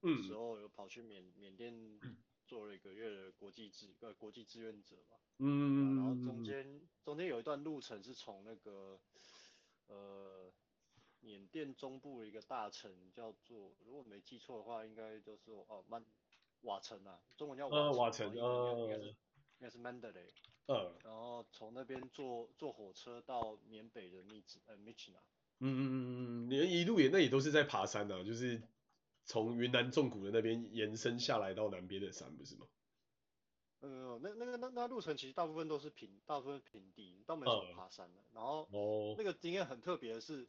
[0.00, 1.72] 的时候有跑去缅缅甸
[2.44, 9.00] 做了一个月的国际志呃国际志愿者嘛，嗯，然后中间中间有一段路程是从那个
[9.86, 10.52] 呃
[11.20, 16.04] 缅甸中部的一个大城叫做，如果没记错的话，应该就是哦曼
[16.62, 19.16] 瓦城啊，中文叫瓦城，呃，应该是应
[19.60, 20.30] 该是 Mandalay。
[20.66, 25.18] 嗯，然后从那边坐坐火车到缅北的密支呃密支那。
[25.58, 28.62] 嗯嗯嗯嗯，你一路也那也都是在爬山啊，就是
[29.24, 32.66] 从云南纵谷的那边延伸下来到南边的山，不是吗？
[33.80, 38.20] 呃，那那个那那路程其实大部分都是平，大部分平地，倒没什么爬山的。
[38.32, 40.48] 然后哦，那个经验很特别的是，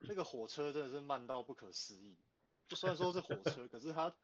[0.00, 2.18] 那个火车真的是慢到不可思议。
[2.68, 4.14] 就虽然说是火车，可是它。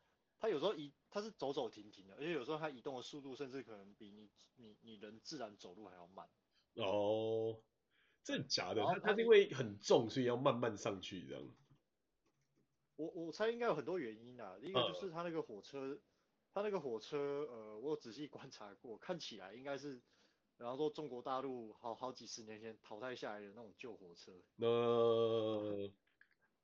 [0.42, 6.28] 它有时候移，它是走走停停的，而且有时候它移动的速度甚至可能比你你你人自然走路还要慢。
[6.74, 7.62] 哦，
[8.24, 8.83] 真的假的？
[8.83, 11.48] 它它是因为很重，所以要慢慢上去这样。
[12.96, 16.00] 我我猜应该有很多原因啊，一个就是它那个火车，
[16.52, 20.02] 它那个火车，呃，我有仔细观察过，看起来应该是，
[20.57, 24.33] 然后说中国大陆好好几十年前淘汰下来的那种旧火车。
[24.57, 25.88] 呃，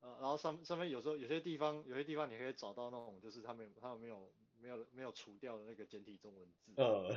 [0.00, 6.72] 呃，然后上上面有时候有些地方，有些地方你可以找到那种，就是他们他们没有没有没有除掉的那个简体中文字。
[6.76, 7.14] 呃，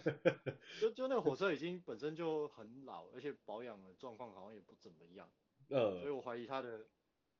[0.80, 5.28] 就就那个火车已经本身就很老，而且保养的状况好像也不怎么样。
[5.68, 6.86] 呃，所以我怀疑它的。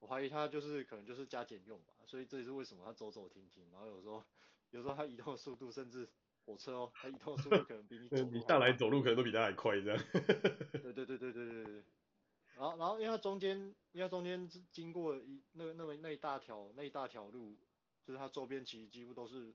[0.01, 4.23] 我怀疑它就是可能就是加减用吧，所以这也是为什么它走走停停，然后有时候
[4.69, 6.07] 有时候它移动的速度，甚至
[6.45, 10.05] 火车哦，它移动的速度可能比你走， 你大来走路可能都比它还快这样。
[10.13, 11.85] 对对对对对对对。
[12.57, 13.57] 然后然后因为它中间，
[13.93, 17.57] 因为它中间经过一那个那么那一大条那一大条路，
[18.05, 19.53] 就是它周边其实几乎都是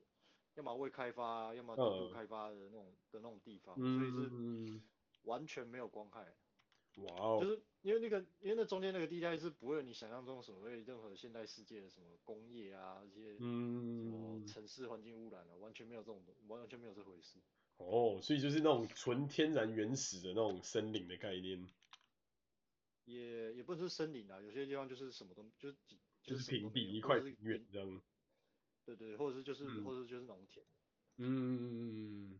[0.55, 4.81] 要么未开发，要么低度开发的那种、嗯、的那种地方，所以是
[5.23, 6.25] 完全没有光害。
[6.97, 7.39] 哇哦！
[7.41, 17.37] 就是因为那个，因为那中间那个地带是不会有你想象中所谓任何现代世界的什么工业啊，这些什么城市环境污染啊，完全没有这种，完全没有这回事。
[17.77, 21.69] 哦，所以就是那种纯天然原始的那种森林的概念。
[23.13, 25.77] 也也不是森林啊，有些地方就是什么都就是
[26.23, 28.01] 就是平地一块平原这样。
[28.85, 30.65] 对对，或者是就是、嗯、或者是就是农田。
[31.17, 32.39] 嗯。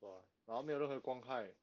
[0.00, 0.24] 对吧？
[0.46, 1.54] 然后没有任何光害。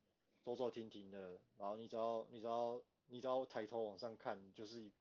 [0.44, 4.92] 走走停停的，然后你只要你只要你只要抬头往上看，就是一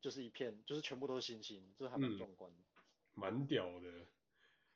[0.00, 4.06] 就是一片，就是全部都是星星，这还蛮壮观的，嗯，蛮屌的，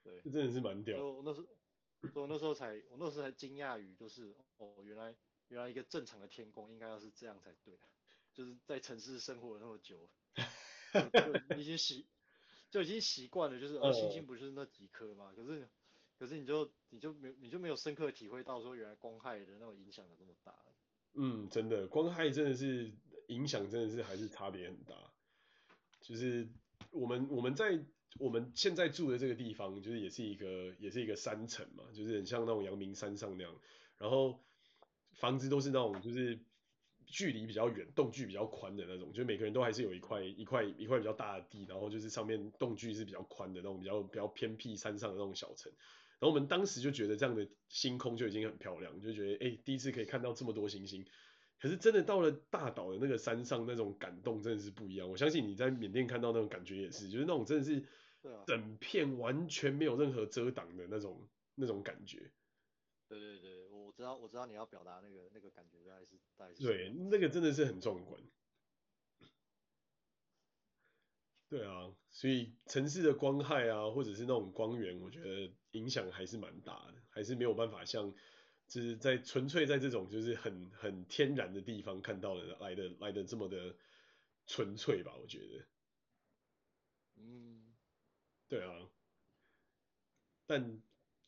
[0.02, 1.02] 对，这真的是蛮屌。
[1.02, 5.16] 我那时候，我那时候才我那时候才惊讶于，就是哦，原来
[5.48, 7.74] 原来一个正常的天空应该要是这样才对，
[8.34, 10.10] 就是在城市生活了那么久，
[11.48, 12.06] 就已经习
[12.70, 15.32] 就已经习惯了，就是呃星星不就是那几颗吗？
[15.34, 15.68] 可是。
[16.16, 20.54] 可是你就你就没你就没有深刻体会到说原来光害的那种影响有那么大。
[21.14, 22.94] 嗯，真的，光害真的是
[23.26, 24.94] 影响真的是还是差别很大。
[26.00, 26.48] 就是
[26.92, 27.84] 我们我们在
[28.20, 33.60] 我们现在住的这个地方，就是也是一个也是一个山城嘛，就是很像那种阳明山上那样，
[33.98, 34.40] 然后
[35.14, 36.38] 房子都是那种就是
[37.06, 45.72] 距离比较远，洞距比较宽的那种，就每个人都还是有一块一块一块比较大的地，然后就是上面洞距是比较宽的那种比较比较偏僻山上的那种小城。
[46.20, 51.04] 然后我们当时就觉得这样的星空就已经很漂亮，就觉得哎，第一次可以看到这么多星星。
[51.60, 55.08] 可是真的到了大岛的那个山上，那种感动真的是不一样。
[55.08, 57.82] 我相信你在缅甸看到那种感觉也是，就是那种真的是
[58.46, 62.18] 整片完全没有任何遮挡的那种那种感觉。
[63.08, 63.63] 对对对，我
[63.96, 66.62] 知道我知道你要表达那个那个感觉大概是大概是。
[66.62, 68.20] 对，那个真的是很壮观。
[71.48, 78.12] 对啊，所以城市的光害啊，或者是那种光源，我觉得影响还是蛮大的，还是没有办法像
[78.66, 83.76] 就是在纯粹在这种就是很很天然的地方看到的来的来的这么的
[84.46, 85.68] 纯粹吧，我觉得。
[87.16, 87.76] 嗯，
[88.48, 88.90] 对啊，
[90.46, 90.82] 但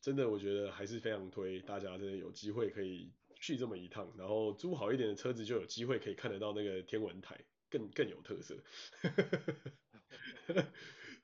[0.07, 7.37] 真的我觉得还是非常推大家真的有机会可以去这么一趟，然后租好一点的车子就有机会可以看得到那个天文台，
[7.69, 8.55] 更更有特色。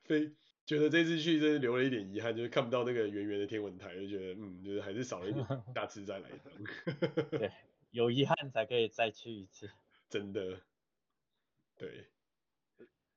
[0.04, 0.30] 非
[0.66, 6.52] 觉得这次去真是留了一点遗憾，就是看不到那个圆圆的天文台，就觉得嗯，就是还是少了一点，下次再来一趟。
[7.40, 7.50] 对，
[7.90, 9.70] 有遗憾才可以再去一次。
[10.10, 10.60] 真的。
[11.74, 12.10] 对。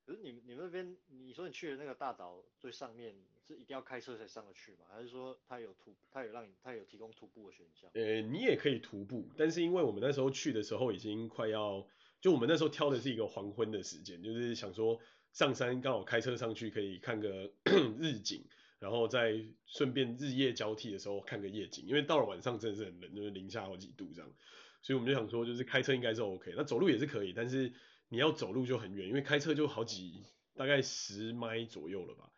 [0.06, 3.14] 可是你你们那边，你说你去的那个大岛最上面
[3.48, 4.86] 是一定要开车才上得去吗？
[4.92, 7.90] 还是说它有徒，它有让你，它有提供徒步的选项？
[7.94, 11.86] 呃，你也可以徒步，但是因为我们那时候去的时候已经快要，
[12.20, 15.00] 就我们那时候挑的是一个黄昏的时间，就是想说。
[15.30, 17.52] 上山刚好开车上去可以看个
[18.00, 18.42] 日景，
[18.78, 24.32] 然后再顺便日夜交替的时候看个夜景，因为到了晚上真的是很冷，就是零下好几度这样，
[24.80, 27.70] 所以我们就想说就是开车应该是 OK，那走路也是可以，但是
[28.08, 30.24] 你要走路就很远，因为开车就好几
[30.56, 32.32] 大概十迈左右了吧，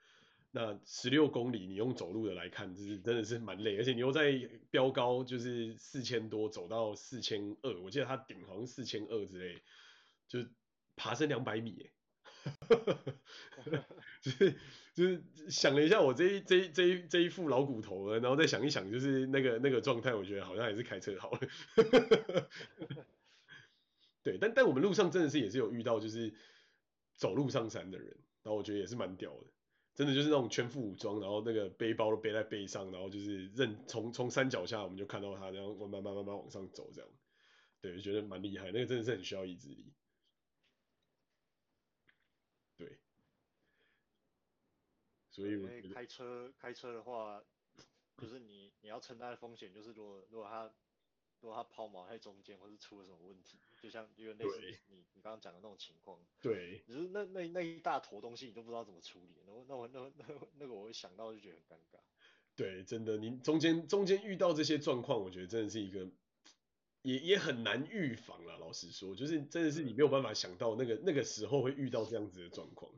[0.53, 4.33] 那十六公里你用走路的来看，就是真的是蛮累，而且你又在
[4.71, 9.63] 飙高就是四千多走到四千二，我记得它顶好像四千二之类，
[10.27, 10.41] 就
[10.97, 11.93] 爬升两百米欸。
[14.23, 14.57] 就是
[14.95, 21.41] 就是想了一下，我这一这一这一这一副老骨头了，然后再想一想，就是那个那个状态，我觉得好像还是开车好了。
[24.23, 26.33] 对，但但我们路上真的是也是有遇到，就是
[27.15, 28.09] 走路上山的人，
[28.43, 29.47] 然后我觉得也是蛮屌的，
[29.95, 37.11] 真的就是那种全副武装，然后那个背包都背在背上，然后就是认从从山脚下我们就看到他，然后慢慢慢慢慢往上走这样。
[37.81, 39.93] 对，我觉得蛮厉害，那个真的是很需要意志力。
[42.77, 42.99] 对
[45.31, 47.43] 所以，因为开车开车的话，
[48.17, 50.73] 就是你你要承担的风险，就是如果如果他
[51.41, 62.01] 如果他抛锚在中间，或是出了什么问题，就像因为类似你你刚刚讲的那种情况，对，只是那那那一大坨东西你都不知道怎么处理，然后那我那那那那个我会想到就觉得很尴尬。
[62.55, 66.11] 对，真的，你中间中间遇到这些状况，我觉得真的是一个
[67.03, 68.57] 也也很难预防啦。
[68.59, 72.93] 老实说，就是真的是你没有办法想到那个那个时候会遇到这样子的状况。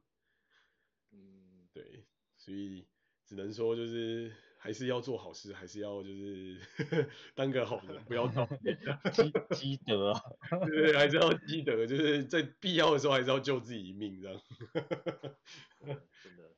[1.11, 2.05] 嗯，对，
[2.37, 2.87] 所以
[3.25, 4.35] 只能说就是。
[4.63, 8.49] 还是要做好事，还是要就是呵 呵当个好人，不要当
[9.13, 10.23] 积积德啊，
[10.69, 14.41] 对对，还是要积德，就是在必要的时候还是要救自己一命这样。
[15.83, 16.55] 真的，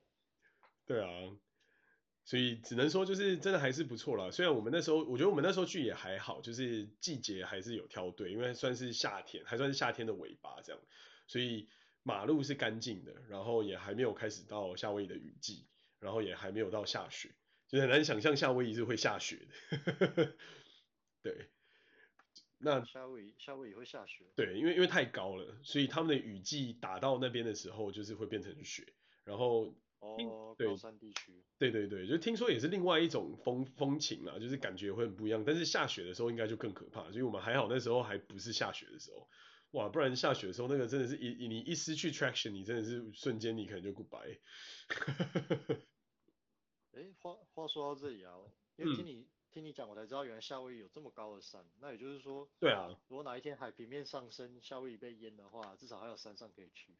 [0.84, 1.08] 对啊，
[2.26, 4.30] 所以只能说就是真的还是不错啦。
[4.30, 10.82] 虽然我们那时候，我觉得我们那时候去也还好，就是季节还是有挑对，因为算是夏天，还算是夏天的尾巴这样，
[11.26, 11.70] 所以
[12.02, 15.64] 马路是干净的，然后也还没有开始到夏威夷的雨季，
[16.00, 17.30] 然后也还没有到下雪。
[17.74, 20.36] 就很难想象夏威夷是会下雪的，
[21.22, 21.50] 对，
[22.58, 39.28] 那夏威夷夏威夷会下雪，对，因为因为太高了，所以他们的雨季打到那边的时候，就是会变成雪，然后哦，对，高山地区，对对对，就听说也是另外一种风风情啦，就是感觉会很不一样，但是下雪的时候应该就更可怕，所以我们还好那时候还不是下雪的时候，
[39.72, 44.38] 哇，不然下雪的时候那个真的是一你一失去 traction，你真的是瞬间你可能就 goodbye。
[46.94, 48.32] 哎，话话说到这里啊，
[48.76, 51.64] 因为听你、嗯、听你讲，我才知道原来夏威夷有这么高的山。
[51.80, 56.94] 那也就是说，对啊，如果哪一天海平面上升，夏威夷被淹的话，至少还有山上可以去。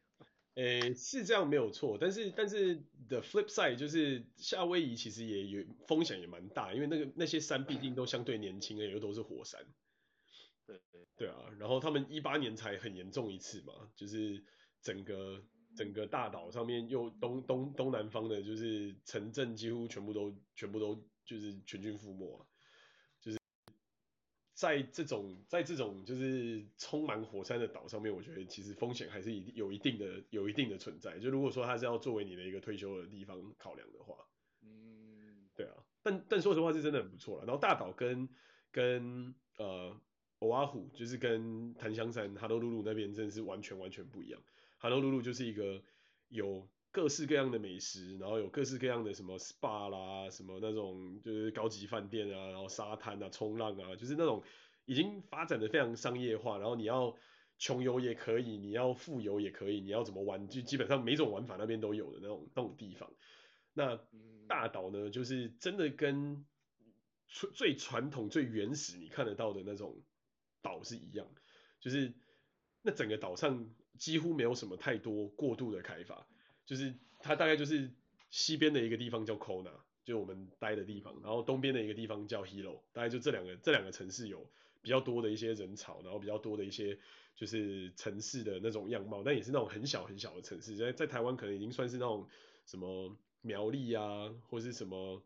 [0.55, 2.75] 诶，是这样没有错，但是但是
[3.07, 9.65] the flip side 就是夏威夷其实也有风险也蛮大，因为那个那些山毕竟都相对年轻，而且又都是火山。
[10.65, 14.43] 对对对啊，然后他们一八年才很严重一次嘛，就是
[14.81, 15.41] 整个。
[15.75, 22.45] 整个大岛上面又东东东南方的，就是城镇几乎全部都全部都就是全军覆没了，
[23.19, 23.39] 就是
[24.53, 31.19] 在这种在这种就是充满火山的岛上面，我觉得其实风险还是有一定的有一定的存在。
[31.19, 34.15] 就如果说它是要作为你的一个退休的地方考量的话，
[34.63, 37.45] 嗯，对啊，但但说实话是真的很不错了。
[37.45, 38.29] 然后大岛跟
[38.71, 39.99] 跟呃
[40.39, 44.41] 欧阿虎，就是跟檀香山哈罗鲁鲁那边真的是完全完全不一样。
[44.85, 45.81] 哈罗鲁鲁就是一个
[46.27, 54.43] 有各式各样的美食，然后有各式各样的什么 SPA 啦，什么那种就是高级饭店啊，然后沙滩啊，冲浪啊，就是那种
[54.85, 57.17] 已经发展的非常商业化，然后你要
[57.57, 63.11] 穷游也可以，你要富游也可以，你要怎么玩，就基本上每种玩法那边都有的那种那种地方。
[63.73, 63.99] 那
[64.47, 66.45] 大岛呢，就是真的跟
[67.27, 70.03] 最最传统、最原始你看得到的那种
[70.61, 71.25] 岛是一样，
[71.79, 72.13] 就是
[72.83, 73.67] 那整个岛上。
[73.97, 76.27] 几乎没有什么太多过度的开发，
[76.65, 77.91] 就是它大概就是
[78.29, 79.71] 西边的一个地方叫 Kona，
[80.03, 84.49] 就我们待的地方，然后东边的一个地方叫 Hilo，大概就这两个这两个城市有
[84.81, 86.97] 比较多的一些人潮，然后比较多的一些
[87.35, 92.27] 就是城市的那种样貌，但也是那种很小很小的城市，在在台湾可能已经算是那种
[92.65, 95.23] 什么苗栗啊，或是什么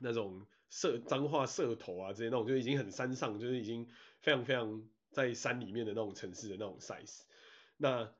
[0.00, 3.88] 那种社脏话社头啊这些那种就已经很山上，就是已经
[4.20, 7.22] 非常非常在山里面的那种城市的那种 size。
[7.78, 8.12] 那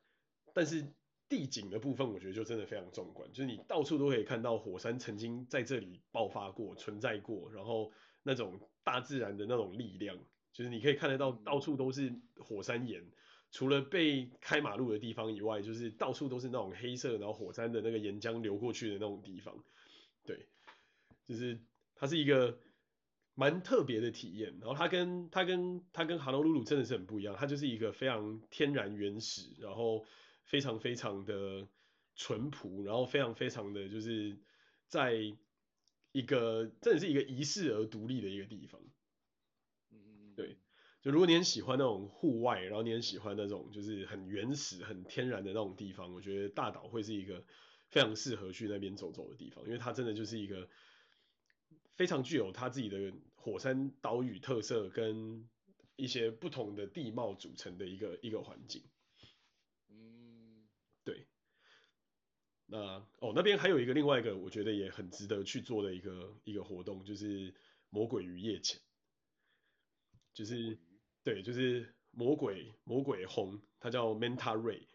[0.54, 0.94] 但是
[1.28, 7.92] 地景的部分，我觉得就真的非常壮观，就是你到处都可以看到火山曾经在这里爆发过、存在过，然后
[8.22, 10.16] 那种大自然的那种力量，
[10.52, 13.04] 就是你可以看得到到处都是火山岩，
[13.50, 19.62] 除了被开马路的地方以外，就是到处都是那种黑色，然后火山的那个岩浆流过去的那种地方，
[20.24, 20.48] 对，
[21.26, 21.60] 就是
[21.94, 22.58] 它是一个。
[23.38, 30.04] 蛮特别的体验，然后它跟它跟它跟哈罗鲁鲁真的是很不一样，它就是一个非常天然原始，然后
[30.42, 31.68] 非常非常的
[32.16, 34.36] 淳朴，然后非常非常的就是
[34.88, 35.14] 在
[36.10, 38.80] 一个真的是一个遗世而独立的一个地方。
[39.92, 40.58] 嗯，对，
[41.00, 47.44] 就如果你很喜欢那种户外，然后你很喜欢那种就是很原始、很天然的那种地方，我觉得大岛会是一个
[47.88, 50.68] 非常适合去那边走走的地方，因为它真的就是一个。
[51.94, 55.48] 非常具有它自己的火山岛屿特色跟
[55.96, 58.82] 一些不同的地貌组成的一个一个环境。
[59.88, 60.68] 嗯，
[61.04, 61.26] 对。
[62.66, 62.78] 那
[63.20, 67.54] 哦，那边还有一个另外一个我觉得也很值得去做的一个一个活动，就是
[67.88, 68.78] 魔鬼鱼夜潜。
[70.34, 70.78] 就是
[71.24, 74.86] 对，就是魔鬼魔鬼轰，它叫 Manta Ray，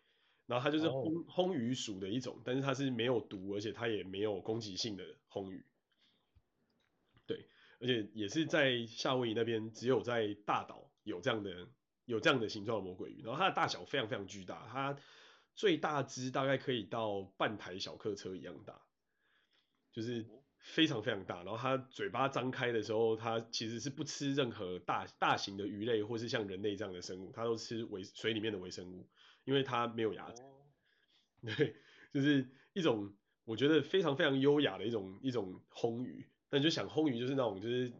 [0.45, 5.65] 然后它就是魟魟鱼属的一种，但是它是没有毒，而且它也没有攻击性的轰鱼。
[7.83, 11.67] 对，而且也是在夏威夷那边，只有在大岛有这样的
[12.05, 14.97] 有这样的形状的魔鬼鱼，然后它的大小非常非常巨大，它
[15.53, 18.81] 最大只大概可以到半台小客车一样大，
[19.91, 20.25] 就是
[20.59, 29.07] 非常非常大，然后它嘴巴张开的时候，它其实是不吃任何大大型的鱼类或是像人类这样的生物，它都吃微水里面的微生物，
[29.43, 30.41] 因为它没有牙齿。
[31.45, 31.75] 对，
[32.13, 33.13] 就是一种
[33.43, 36.25] 我觉得非常非常优雅的一种一种红鱼。
[36.53, 37.91] 那你就想魟鱼就是那种就是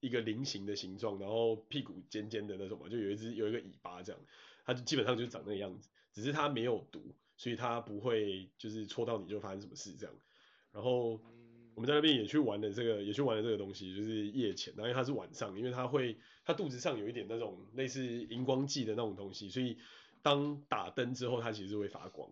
[0.00, 4.20] 一个菱形的形状，然后屁股尖尖的那种嘛，就有一只有一个尾巴这样，
[4.66, 7.02] 它就基本上就长那个样子，只是它没有毒，
[7.38, 10.14] 所以它不会就是戳到你就发生什么事这样，
[10.70, 11.18] 然后。
[11.76, 14.72] 我们在那边也去玩了这个，也去玩了这个东西，就是夜潜。
[14.76, 19.76] 然后因为它是晚上，因为它会，它肚子上有一点那种类似荧光剂的那种东西，所以
[20.22, 22.30] 当打灯之后，它其实是会发光。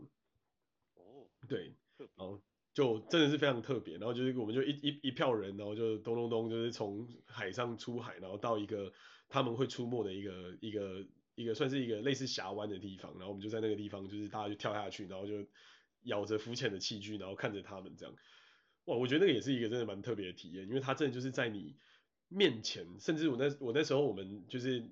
[0.94, 2.40] 哦，对，然后
[2.74, 3.94] 就真的是非常特别。
[3.98, 8.92] 然后就是我们就一一一票人，然后就咚咚咚，就是从海上出海，然后到一个
[9.28, 13.12] 他们会出没的一个一个一个算是一个类似峡湾的地方。
[13.12, 15.46] 然后我们就在那个地方，就是大家就跳下去，然后就
[16.04, 18.14] 咬着浮潜的器具，然后看着他们这样。
[18.86, 21.76] 哇，我觉得那个也是一个真的蛮特别的体验，因为它真的就是在你
[22.28, 24.82] 面前，甚至我那我那时候我们就是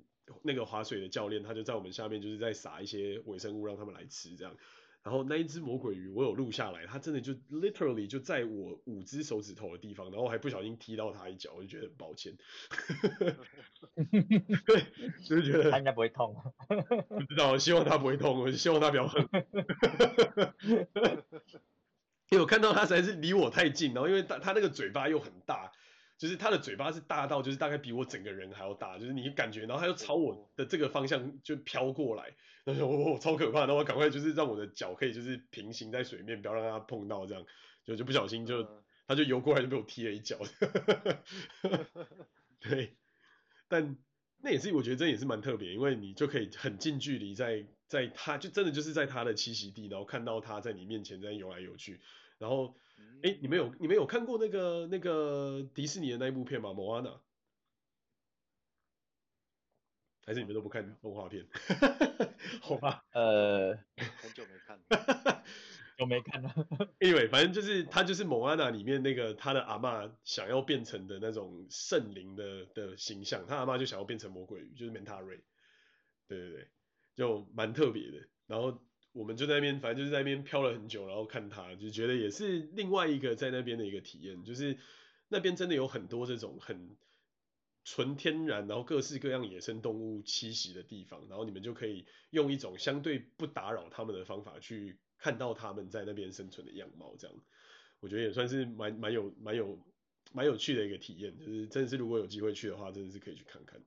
[0.43, 4.57] 那个划水的教练，他就在我们下面就是在撒一些微生物让他们来吃这样，
[5.03, 12.37] 然后那一只魔鬼鱼我有录下来，它真的就 literally 就在我五只手指头的地方，然后我还不小心踢到它一脚，我就觉得很抱歉，
[14.67, 14.85] 对，
[15.25, 16.37] 就是觉得它应该不会痛，
[17.09, 19.27] 不知道，希望它不会痛，我希望它不要恨。
[22.31, 25.73] 因为我看到它实在是离我太近，然后因为它它那个嘴巴又很大，
[26.17, 37.45] 就是它的嘴巴是大到就是大概比我整个人还要大，就是你感觉，然后它又朝我的这个方向就飘过来，然后我、哦、超可怕，然后我赶快就是让我的脚可以就是平行在水面，不要让它碰到这样，
[37.85, 38.67] 就就不小心就
[39.07, 40.39] 它就游过来就被我踢了一脚，
[42.61, 42.97] 对，
[43.69, 43.97] 但
[44.43, 52.01] 那也是我觉得这也是蛮特别，因为你就可以很近距离在在它就真的就是在它的栖息地，然后看到它在你面前在游来游去。
[52.39, 52.75] 然后，
[53.23, 56.73] 哎，你们有你们有看过那个那个迪士尼的那一部片吗？
[56.73, 57.21] 莫安娜？
[60.31, 61.45] 还是你们都不看动画片？
[62.63, 65.43] 好吧，呃，很久没看了，
[65.99, 66.49] 有没看呢
[67.01, 75.41] ？Anyway，反正就是他就是蒙安娜里面那个他的阿嬷想要变成的那种圣灵的的形象，他阿嬷就想要变成魔鬼鱼，就是 Manta Ray。
[76.29, 76.69] 对对对，
[77.17, 78.29] 就蛮特别的。
[78.47, 78.81] 然后。
[79.13, 84.79] 我们就在那边，反正就是在那边漂了很久，然后看他，就觉得也是另外一个在那边的一个体验，就是
[85.27, 86.97] 那边真的有很多这种很
[87.93, 97.37] 纯天然，然后各式各样野生动物栖息的地方，然后你们就可以用一种相对不打扰他们的方法去看到他们在那边生存的样貌，这样
[97.99, 99.77] 我觉得也算是蛮蛮有蛮有
[100.33, 103.83] 蛮有趣的一个体验，就是真的是如果有机会去的话，真的是可以去看看。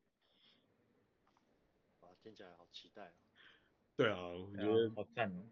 [2.02, 3.14] 哇，听起来好期待啊。
[3.96, 5.48] 对啊，我觉得好赞哦，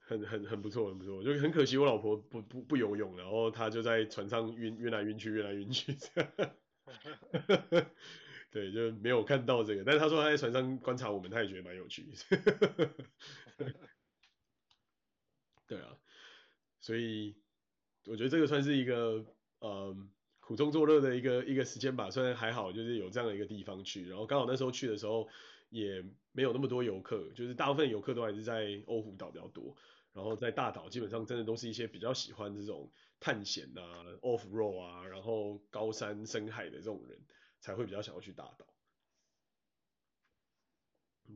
[0.00, 1.24] 很很很不错，很不错。
[1.24, 6.30] 就很可惜我老婆不不不游泳，然后她就在船上晕晕来晕去，晕来晕去这样。
[8.50, 9.84] 对，就没有看到这个。
[9.84, 12.06] 但是他说他在船上观察我们，他也觉得蛮有趣。
[15.66, 15.96] 对啊，
[16.80, 17.36] 所以
[18.06, 19.24] 我觉得这个算是一个
[19.60, 19.96] 呃
[20.40, 22.10] 苦中作乐的一个一个时间吧。
[22.10, 25.28] 虽然还好，就是有这样的一个地方去，然后刚好那时候去的时候。
[25.72, 29.76] 也没有那么多游客，就是大部分游客都还是在欧胡岛比较多，
[30.12, 37.18] 然后在大岛基本上真的都是一些比较喜欢这种探险啊、off road 啊，然后高山深海的这种人
[37.60, 38.66] 才会比较想要去大岛。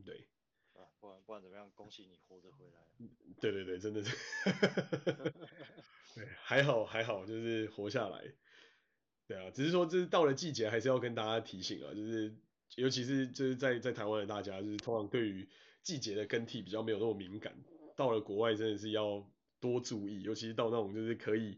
[0.03, 0.27] 对。
[0.73, 2.85] 啊，不管不管怎么样，恭喜你活着回来。
[3.39, 4.15] 对对对，真的是。
[6.15, 8.33] 对，还好还好，就是活下来。
[9.27, 12.35] 对啊，只是说这是到了季节，还是要跟大家提醒啊，就是。
[12.77, 15.47] 尤其是就是在在台湾的大家，就是通常对于
[15.81, 17.55] 季节的更替比较没有那么敏感，
[17.95, 19.25] 到了国外真的是要
[19.59, 21.57] 多注意，尤其是到那种就是可以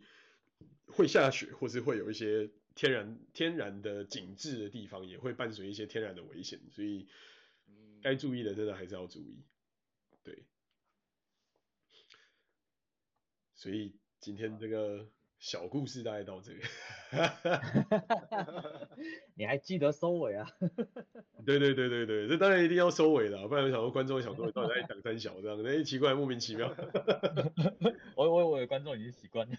[0.88, 7.07] 会下雪，或是会有一些天然天然的景致的地方，也会伴随一些天然的危险，所以
[8.01, 9.43] 该注意的真的还是要注意，
[10.23, 10.45] 对，
[13.55, 15.09] 所以今天这个。
[15.39, 16.61] 小故事大概到这里，
[19.35, 20.49] 你还记得收尾啊？
[21.45, 26.73] 对对对对对，这当然一定要收尾的，不然有想说观众想说你到底在讲三小这样，哎奇怪莫名其妙。
[28.15, 29.55] 我我我的观众已经习惯了。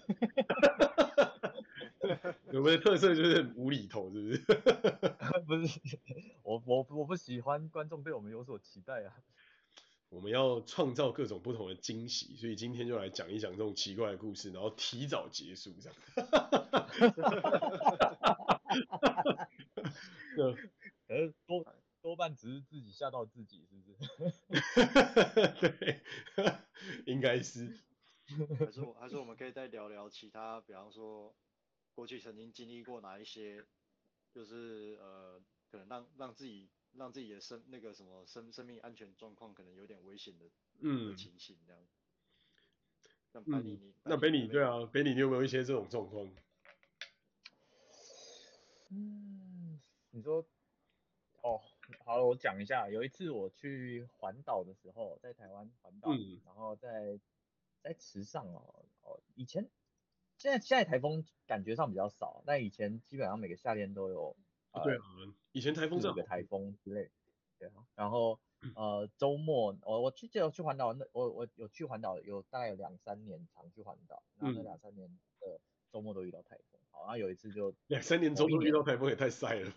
[2.53, 4.39] 我们的特色就是很无厘头，是不是？
[5.47, 5.79] 不是，
[6.43, 9.15] 我我我不喜欢观众对我们有所期待啊。
[10.11, 15.99] 我们要创造各种不同的惊喜，所以今天就来讲一讲这种奇怪的故事，然后提早结束这样。
[21.09, 21.65] 呃，多
[22.01, 23.99] 多半只是自己吓到自己，是不是？
[25.61, 26.01] 对，
[27.07, 27.79] 应该是。
[28.59, 31.35] 还是我还是我们可以再聊聊其他，比方说
[31.95, 33.65] 过去曾经经历过哪一些，
[34.33, 35.41] 就是呃，
[35.71, 36.69] 可能让让自己
[36.99, 40.47] 让自己的生那个什么生生命安全状况可能有点危险的
[40.81, 41.81] 嗯情形这样。
[43.33, 46.27] 那北你，嗯、那北你对啊，北你你有没有一些这种状况？
[48.91, 49.79] 嗯，
[50.11, 50.45] 你说，
[51.43, 51.61] 哦，
[52.07, 57.21] 好了，我讲一下，有一次我去环岛的时候，在台湾环岛，嗯、然后在
[57.83, 59.69] 在池上哦，哦，以前
[60.39, 64.35] 现在现在台风感觉上比较少，但以前基本上每个夏天都有，
[64.73, 65.03] 呃、对啊，
[65.53, 67.11] 以前台风这个台风之类，
[67.59, 68.39] 对啊，然后
[68.75, 75.09] 呃周末，我我去记得去环岛，那我我有去环岛，有大概有两三年常去环岛，然后那两三年
[75.41, 75.61] 的
[75.91, 76.81] 周末都遇到台风。
[77.01, 79.73] 然后有一次就 两三年周末遇到台风也太晒了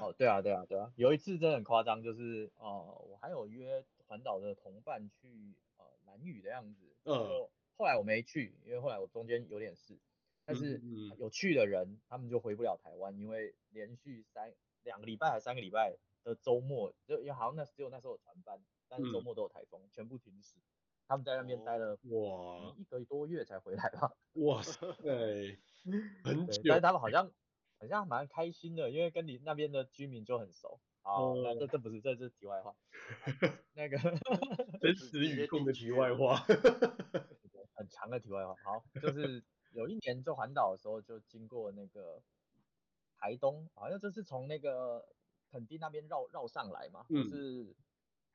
[0.00, 9.98] 哦，对啊，对啊，对啊，有一次真的很夸张，就是哦、呃，我还有约环岛的同伴去呃蓝雨的样子，嗯，后来我没去，因为后来我中间有点事，
[10.44, 10.80] 但是
[11.18, 20.58] 有去的人他们就回不了台湾，因为连续三两个礼拜还三个礼拜的周末，就因为好像那只有那时候有船班，但是周末都有台风，全部停驶。
[21.06, 24.10] 他们在那边待了哇一个多月才回来吧？
[24.40, 24.80] 哇塞，
[26.22, 26.62] 很久。
[26.64, 27.30] 但是他们好像
[27.78, 30.80] 好像蛮开心的，因为跟你那边的居民就很熟。
[31.02, 32.74] 好，那这这不是这是题外话。
[33.74, 33.98] 那个
[34.80, 36.36] 真实与共的题外话，
[37.74, 38.54] 很长的题外话。
[38.64, 39.44] 好，就是
[39.74, 42.22] 有一年做环岛的时候，就经过那个
[43.18, 45.06] 台东，好像就是从那个
[45.50, 47.76] 垦丁那边绕绕上来嘛，就是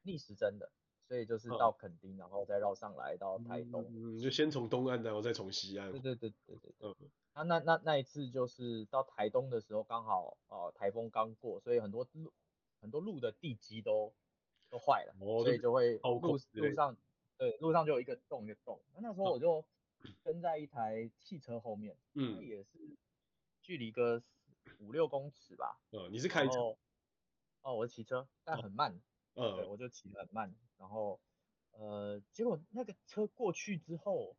[0.03, 0.71] 逆时针的。
[1.07, 5.91] 所以就是到垦丁，然后再绕上来到台东，嗯，就先从东岸，然后再从西岸。
[5.91, 6.95] 对对对对对，嗯，
[7.33, 12.31] 那那那那一次就是到台东的时候，刚好哦台风刚过，所以很多路
[12.79, 14.13] 很多路的地基都
[14.69, 16.95] 都坏了，哦、所以就会路路上
[17.39, 18.79] 对路上就有一个洞一个洞。
[18.93, 19.65] 那那时候我就
[20.23, 22.97] 跟在一台汽车后面，嗯，也是
[23.61, 24.21] 距离个
[24.79, 25.79] 五六公尺吧。
[25.91, 26.77] 嗯，你是开车？
[27.61, 29.01] 哦，我是骑车，但很慢。
[29.35, 30.55] 嗯，对，我就骑得很慢。
[30.77, 31.19] 然后，
[31.71, 34.35] 呃，结果那个车过去之后，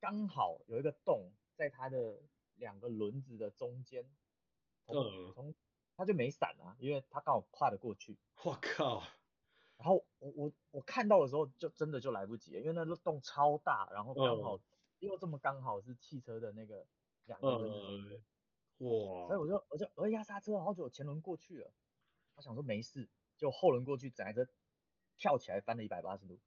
[0.00, 2.18] 刚好有一个洞在它的
[2.56, 4.04] 两个轮子的中间，
[4.86, 5.54] 嗯，从
[5.96, 8.16] 它就没闪啊，因为它刚好跨得过去。
[8.42, 9.02] 我靠！
[9.78, 14.58] 然后我我我看到的时候就真的就来不及了，因为那个洞超大，然后刚好
[15.06, 16.86] 又这么刚好是汽车的那个
[17.24, 18.22] 两个轮子，
[18.78, 19.26] 哇！
[19.28, 21.72] 所以我就我就我压刹车，然后就前轮过去了，
[22.34, 24.46] 我想说没事，就后轮过去整台车。
[25.18, 26.38] 跳起来翻了一百八十度，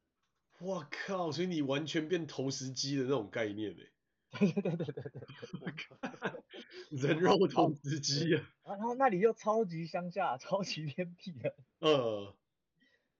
[0.59, 1.31] 我靠！
[1.31, 3.91] 所以你完全变投石机的那种概念嘞。
[4.29, 5.21] 对对对对对对，
[5.59, 6.43] 我靠！
[6.91, 8.45] 人肉投石机啊！
[8.65, 11.55] 然后那里又超级乡下，超级偏僻的。
[11.79, 12.37] 呃。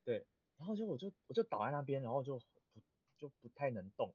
[0.06, 0.28] 对，
[0.58, 2.80] 然后就我就我就倒在那边，然后就不
[3.18, 4.14] 就不太能动，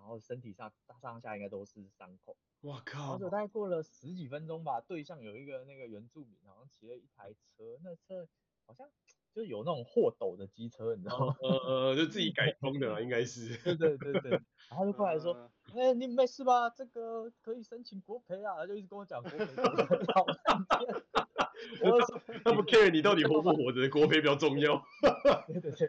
[0.00, 2.34] 然后身体上上下应该都是伤口。
[2.62, 3.10] 我靠！
[3.12, 8.26] 然后大概过了十几分钟吧，对象有一个那个原住民，好像骑了一台车，那车
[8.66, 8.88] 好像。
[9.32, 11.36] 就是有那种货斗的机车，你知道吗？
[11.40, 13.56] 呃呃，就自己改装的嘛， 应该是。
[13.58, 14.30] 对对对对。
[14.68, 15.32] 然后就过来说，
[15.72, 16.68] 哎、欸，你没事吧？
[16.68, 19.38] 这个可以申请国赔啊，就一直跟我讲国赔。
[19.46, 21.04] 好半天。
[21.84, 24.82] 我说 他不 care 你到底活不活着，国赔比较重要。
[25.46, 25.88] 对对对。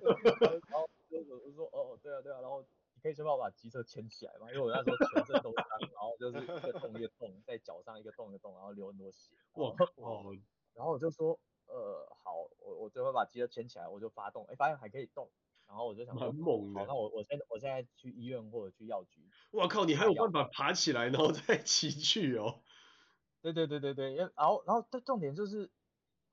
[0.69, 2.67] 然后我说哦，对啊对啊，然后你
[3.01, 9.33] 可以先帮我把机车牵起来吗，因为我那时候全身都伤，然后就是一个洞一个洞，在脚上一个洞一个洞，然后流很多血。
[9.53, 10.35] 哇哦。
[10.73, 11.39] 然后我就说。
[11.67, 15.31] 呃，好，我我最后把机车牵起来，我就发动，哎，发现还可以动，
[15.65, 19.25] 然后我就想说，很猛的，好，那我我现在我现在去医院或者去药局。
[19.51, 22.61] 我靠，你还有办法爬起来，然后再骑去哦？
[23.41, 25.71] 对对对对对，因为然后然后重点就是，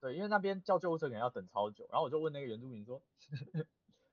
[0.01, 3.01] 对，因为那边叫救护车可能要等超久，然后我就问那个原住民说，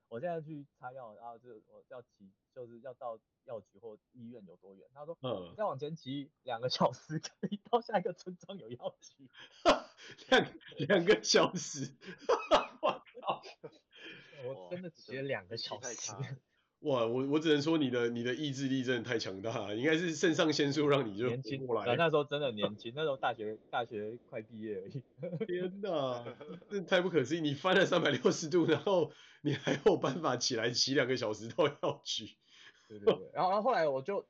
[0.08, 4.88] 我现在去擦药，然后就我要骑，就是要到药局或医院有多远？
[4.94, 9.30] 他说，嗯，再往前骑两个小时可以到下一个村庄有药局。
[10.28, 11.96] 两两个小时，
[12.82, 13.42] 我靠！
[14.44, 16.12] 我真的骑了两个小时。
[16.80, 21.96] 哇，我我只能说你的你的意志力真的太强大了，应该是肾上腺素让你就年轻过来。
[21.96, 25.02] 那时候 真的年轻，那时候大学大学快毕业而已。
[25.46, 26.24] 天哪，
[26.68, 27.40] 这太不可思议！
[27.40, 29.10] 你翻了三百六十度，然后
[29.42, 32.36] 你还有办法起来骑两个小时到药局。
[32.88, 34.26] 对对对，然后然后后来我就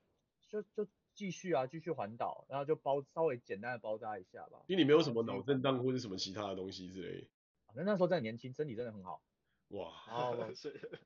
[0.48, 0.86] 就就。
[1.16, 4.58] 继续啊，继续环岛，然后就包稍微简单的包扎一下吧。
[4.66, 7.26] 因为你没有什么脑震荡或者什么其他的东西之类的。
[7.74, 9.22] 那那时候真的年轻，身体真的很好。
[9.68, 10.52] 哇， 然后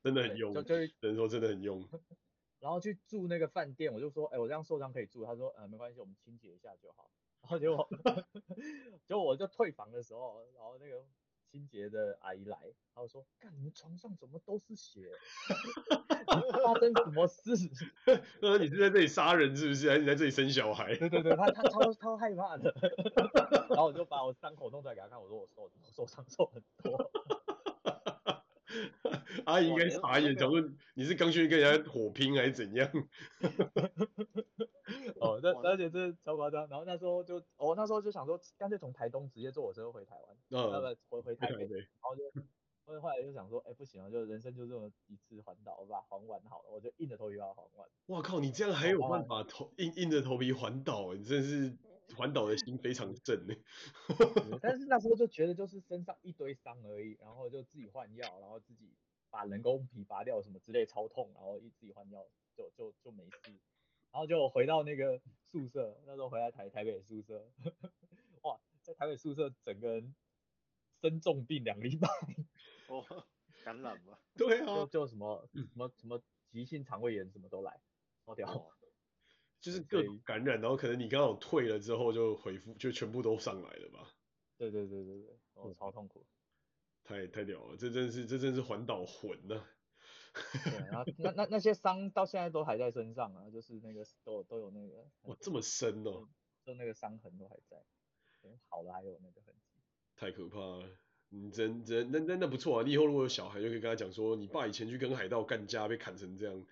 [0.02, 1.86] 真的很用，就就人说真的很用。
[2.60, 5.24] 然后去住那个饭店，我就说，哎、欸，我这样受伤可以住。
[5.24, 7.10] 他说，呃，没关系，我们清洁一下就好。
[7.42, 7.88] 然后结果，
[9.08, 11.04] 结果我就退房的时候，然后那个。
[11.52, 15.10] 清洁的阿姨来，然后说：“干，你们床上怎么都是血？
[15.48, 17.56] 你发生什么事？
[18.06, 19.88] 他说你是在这里杀人是不是？
[19.90, 20.94] 还是你在这里生小孩？
[20.96, 22.72] 对对对，他他超超害怕的。
[23.68, 27.10] 然后我就把我伤口弄出来给他看，我说我受我受伤受很多。
[29.44, 30.60] 阿 姨应该傻眼，想说
[30.94, 32.88] 你是刚去跟人家火拼还是怎样？
[35.20, 36.66] 哦，那而且这超夸张。
[36.68, 41.58] 然后那时候就，哦，那时候就想说，干脆从台东直接坐火车回台湾，呃，不回回台北。
[41.58, 41.68] 然
[42.00, 42.22] 后就，
[42.84, 47.88] 后来后来就想说，哎，不行了，就人生就这么一次环岛，我把它环完好了，我就硬着头皮把它环完。
[48.06, 51.14] 哇靠，你这样还有办法头硬硬着头皮环岛？
[51.14, 51.76] 你真是
[52.16, 53.54] 环岛的心非常正呢。
[54.60, 58.96] 但是那时候就觉得就是身上一堆伤而已，然后就自己换药，然后自己。
[59.32, 63.38] 把人工皮拔掉什么之类超痛，然后一自己换药就就就没事，
[64.10, 67.48] 然后就回到那个宿舍，那时候回来台台北宿舍，
[68.42, 70.16] 哇，在台北宿舍整个人
[71.00, 72.08] 生重病两礼拜，
[72.90, 73.24] 哦，
[73.62, 74.18] 感染吗？
[74.36, 77.80] 对啊，就就什么什么什么急性肠胃炎什么都来，
[78.26, 78.66] 超屌，哦，
[79.60, 84.10] 就是各种感染，然后可能你刚好退了之后就恢复，就全部都上来了吧？
[84.56, 86.26] 对对对对对，哦，超痛苦。
[87.04, 89.64] 太太屌了，这真是这真是环岛魂呐！
[90.62, 96.28] 对， 那那那些伤到现在都还在身上啊，就是那个都有都有那个哇这么深哦，
[96.64, 97.76] 就那个伤痕都还在，
[98.68, 99.80] 好了还有那个痕迹，
[100.14, 100.88] 太可怕了！
[101.32, 106.66] 你真真那那那不错啊，你以后如果有小孩就可以跟他讲说，你爸以前去跟海盗干架被砍成这样，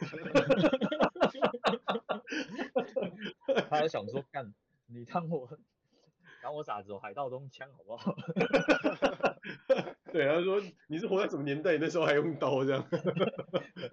[3.68, 4.54] 他还想说干
[4.86, 5.48] 你当我。
[6.42, 8.16] 当我傻子哦，海盗都用枪好不好？
[10.10, 11.76] 对，他说你是活在什么年代？
[11.76, 12.82] 那时候还用刀这样。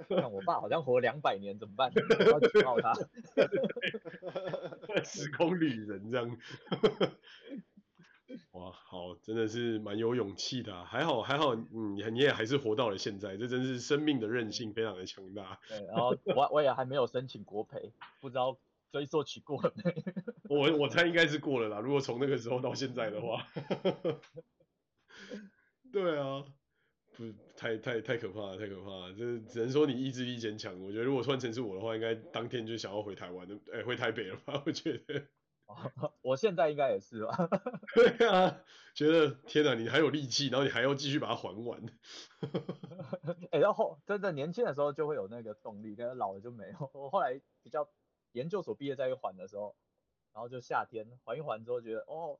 [0.08, 1.92] 看我爸好像活两百年，怎么办？
[1.94, 2.00] 我
[2.32, 2.94] 要举报他。
[5.04, 6.38] 时空旅人这样。
[8.98, 10.84] 哇，好，真的是蛮有勇气的啊。
[10.84, 15.60] 还好还好，嗯，你也还是活到了现在，这真是生命的韧性非常的强大。
[15.68, 18.58] 对，然后我我也还没有申请国赔，不知道。
[18.90, 19.94] 追溯期过了没？
[20.50, 21.82] 我我猜应该是过了啦。
[21.82, 23.46] 如果从那个时候到现在的话，
[25.92, 26.46] 对啊，
[27.18, 27.26] 不
[27.58, 29.14] 太太太可怕了，太可怕了。
[29.14, 30.82] 这只能说你意志力坚强。
[30.82, 34.64] 我觉得如果换成是我的话，应该当天就想要回台湾的，哎、欸，回台北了吧？
[34.66, 35.22] 我觉得。
[36.22, 37.50] 我现在应该也是吧。
[37.94, 38.64] 对啊，
[38.96, 41.86] 觉得天哪，你还有力气，然后你还要继续把它还完。
[43.52, 46.90] 哎、欸，然后真的年轻的时候就会有那个动力，但是老了就没有。
[46.94, 47.90] 我后来比较。
[48.34, 49.76] 研究所毕业再一环的时候，
[50.32, 52.38] 然后就夏天环一环之后觉得哦，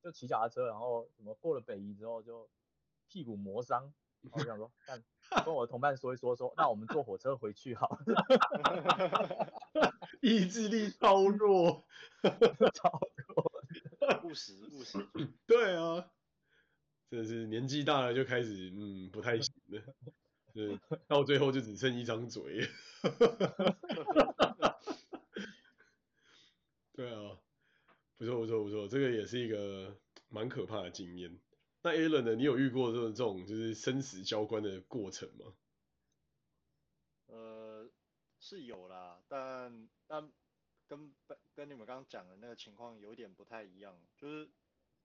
[0.00, 2.48] 就骑脚踏车，然后什么过了北移之后就
[3.08, 3.92] 屁股磨伤，
[4.32, 5.02] 我想说，看
[5.44, 7.98] 跟我的同伴说一说说，那我们坐火车回去好，
[10.20, 11.84] 意志力超弱，
[12.74, 13.52] 超弱，
[14.24, 14.98] 务实务实，
[15.46, 16.10] 对啊，
[17.10, 19.82] 真的是年纪大了就开始嗯不太行了，
[20.52, 22.68] 对，到最后就只剩一张嘴。
[26.92, 27.38] 对啊，
[28.18, 29.96] 不错不错不错，这个也是一个
[30.28, 31.38] 蛮可怕的经验。
[31.82, 32.34] 那 Alan 呢？
[32.34, 35.54] 你有遇过这种这种就是生死交关的过程吗？
[37.26, 37.90] 呃，
[38.38, 40.30] 是有啦，但但
[40.86, 41.14] 跟
[41.54, 44.50] 跟你们刚刚讲的那个情况有点不太一样，就是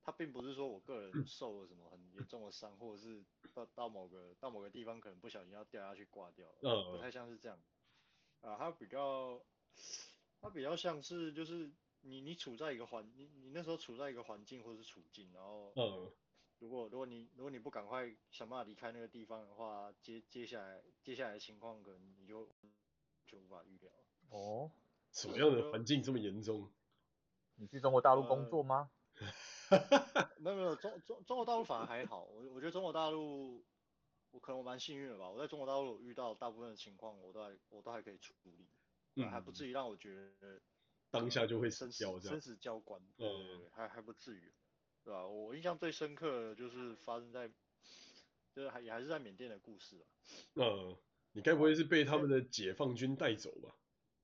[0.04, 3.24] 他并不是说我个人受了什么很严重的伤，嗯、或者是
[3.54, 7.58] 到到某个到某个地方可能不小心要掉下去挂掉了，嗯，不太像是这样。
[8.42, 9.42] 啊，他比较
[10.42, 11.72] 他比较像是就是。
[12.08, 16.14] 你你处在一个环，你你那时候处在一个环境或者是处境，然后，嗯，
[16.60, 22.48] 如果如果你如果你不赶快想办法离开那个地方的话，接接下来接下来的情况可能你就
[23.26, 23.92] 就无法预料。
[24.30, 24.72] 哦，
[25.12, 26.72] 什么样的环境这么严重？
[27.56, 28.90] 你去中国大陆工作吗？
[29.70, 33.64] 呃、 没有没有，中中中国大陆反而还好，我我觉得中国大陆，
[34.32, 38.68] 我可能我蛮幸运的吧，我在中国大陆遇到大部分的情况，我都还我都还可以处理，
[39.16, 40.62] 嗯，还不至于让我觉得。
[41.12, 44.52] 当下就会生死生死交关，对对对，还还不至于，
[45.06, 45.26] 对吧？
[45.28, 47.48] 我印象最深刻的就是发生在，
[48.54, 50.06] 就是还也还是在缅甸的故事吧。
[50.56, 50.98] 嗯，
[51.34, 53.76] 你该不会是被他们的解放军带走吧？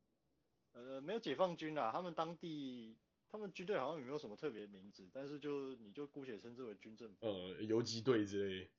[0.74, 2.98] 呃，没有解放军啊，他们当地
[3.30, 7.28] 他们军队好像也没有什么特别名字，但是就你就姑且称之为军政府。
[7.28, 8.72] 呃，游击队之类。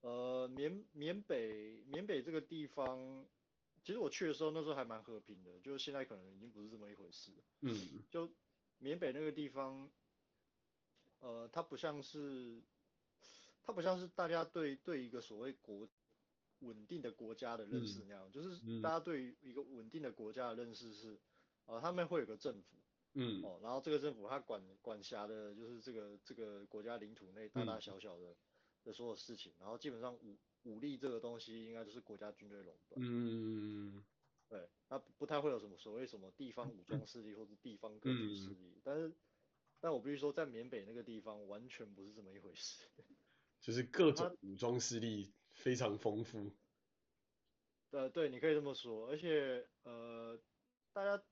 [0.00, 3.26] 呃，缅缅北缅北这个地方。
[3.84, 7.30] 其实我去的时候，那时候还蛮和平的，就是现在可能已经不是这么一回事。
[7.60, 8.28] 嗯，就
[8.78, 9.88] 缅北那个地方，
[11.20, 12.62] 呃，它不像是，
[13.62, 15.88] 它不像是大家对对一个所谓国
[16.60, 21.18] 稳定的国家的认识那样，嗯、就是大家对于一个稳定的国家的认识是，
[21.66, 22.76] 呃，他们会有个政府，
[23.14, 28.36] 嗯，哦，然后这个政府它管管辖的就是这个这个国家领土内大大小小的、嗯、
[28.84, 33.00] 的所有事情，然后基本上武武力这个东西应该就是国家军队垄断。
[33.00, 34.04] 嗯，
[34.48, 39.12] 对，那不太会有什么所谓什么地方武装势力或者地方割据势力，嗯、但是，
[39.80, 42.84] 但我必须说，在缅北那个地方完全不是这么一回事，
[43.60, 46.52] 就是各种武装势力非常丰富。
[47.90, 50.38] 呃，对，你可以这么说，而且呃，
[50.92, 51.22] 大家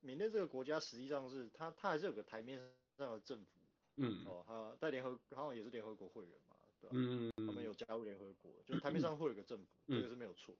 [0.00, 2.58] 缅甸这个国家实际上是它，它还是有个台面
[2.96, 3.58] 上的政府，
[3.96, 6.94] 嗯，哦，它在联合，好像也是联合国会员嘛，对吧？
[6.96, 10.56] 嗯，他们有加入联合国，就是台面上会有个政府，嗯、这个是没有错。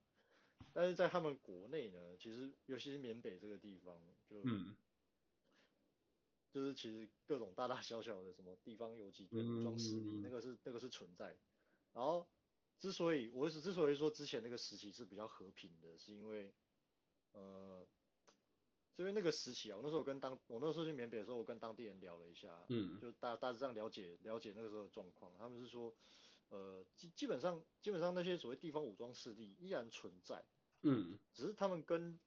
[0.72, 4.76] 但是在他们国内呢，其实尤其是缅北这个地方，就，嗯，
[6.57, 11.36] 就是其实各种大大小小的什么地方游击队、武装势力，那个是那个是存在。
[11.92, 12.26] 然后。
[12.78, 16.52] 之所以我是之所以说之前那个时期是比较和平的，是因为，
[17.32, 17.88] 呃，
[18.96, 25.96] 因为那个时期啊，我那时候跟当我那时候去缅北的时候，我跟当地人聊了一下，嗯，就大大致上了解了解那个时候的状况，他们是说，
[26.50, 30.44] 呃，基基本上基本上那些所谓地方武装势力依然存在，
[30.87, 32.18] 嗯，只是他们跟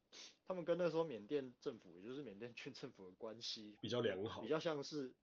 [0.48, 5.14] 他们跟那时候缅甸政府，也就是缅甸军政府的关系比较良好，比较像是，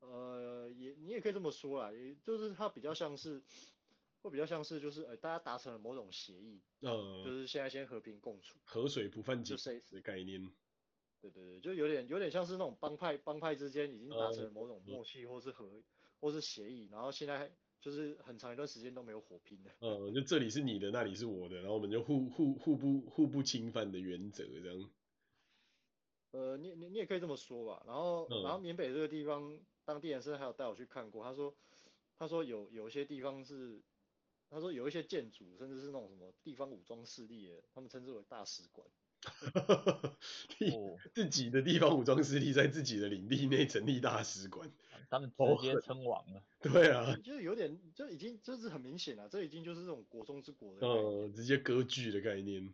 [0.00, 3.42] 呃，也你也可以这么说啦，也就是它比较像是。
[4.24, 9.54] 会比较像是就是呃大家达成了某种协议，呃，就是现在先和平共处，河水不犯井
[9.90, 10.42] 的概念。
[11.20, 15.82] 对对对，就有点有点像是那种帮派帮派之间已经达成了某种默契，或是和、呃、
[16.20, 17.54] 或是协议，然后现在
[17.84, 19.70] 就是很长一段时间都没有火拼的。
[19.80, 24.90] 嗯，就这里是你的，那里是我的，然后我们就互互互不互不侵犯的原则这样。
[26.30, 27.82] 呃，你你你也可以这么说吧。
[27.86, 31.54] 然后、呃、然后缅北这个地方，当地人是还有带我去看过，他说
[32.16, 33.82] 他说有有一些地方是。
[34.50, 38.86] 他说有一些建筑，甚至是那种什么地方武装势力的，他们称之为大使馆。
[41.14, 44.70] 自己的地方武装势力在自己的领地内成立大使馆，
[45.10, 46.42] 他们直接称王了。
[46.60, 52.72] 对啊，就是有点，就已经就是很明显了，这已经就是这种国中之国的，呃，直接割据的概念。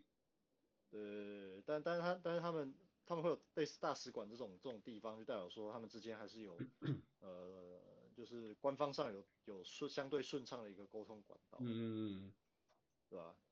[0.90, 2.74] 呃，但但是他但是他们
[3.06, 6.56] 他们会有类似大使馆这种这种地方，就代表说他们之间还是有
[7.20, 7.80] 呃。
[8.12, 12.30] 就是官方上有有顺相对顺畅的一个沟通管道，嗯，
[13.08, 13.34] 对吧？
[13.46, 13.49] 这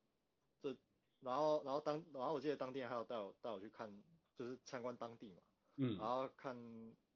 [1.21, 4.03] 然后然后当然后我记得当天还有带我带我去看，
[4.37, 5.43] 就是参观当地嘛，
[5.77, 6.57] 嗯，然后看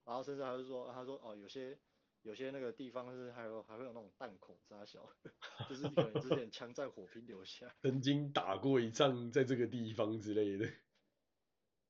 [0.04, 1.78] 然后甚至还是说他说哦有些
[2.22, 5.08] 有些那个地方是还有还会有那种弹孔扎小，
[5.68, 10.66] 就是可能之前枪战火拼留下， 曾经打过一仗在这个地方之类的，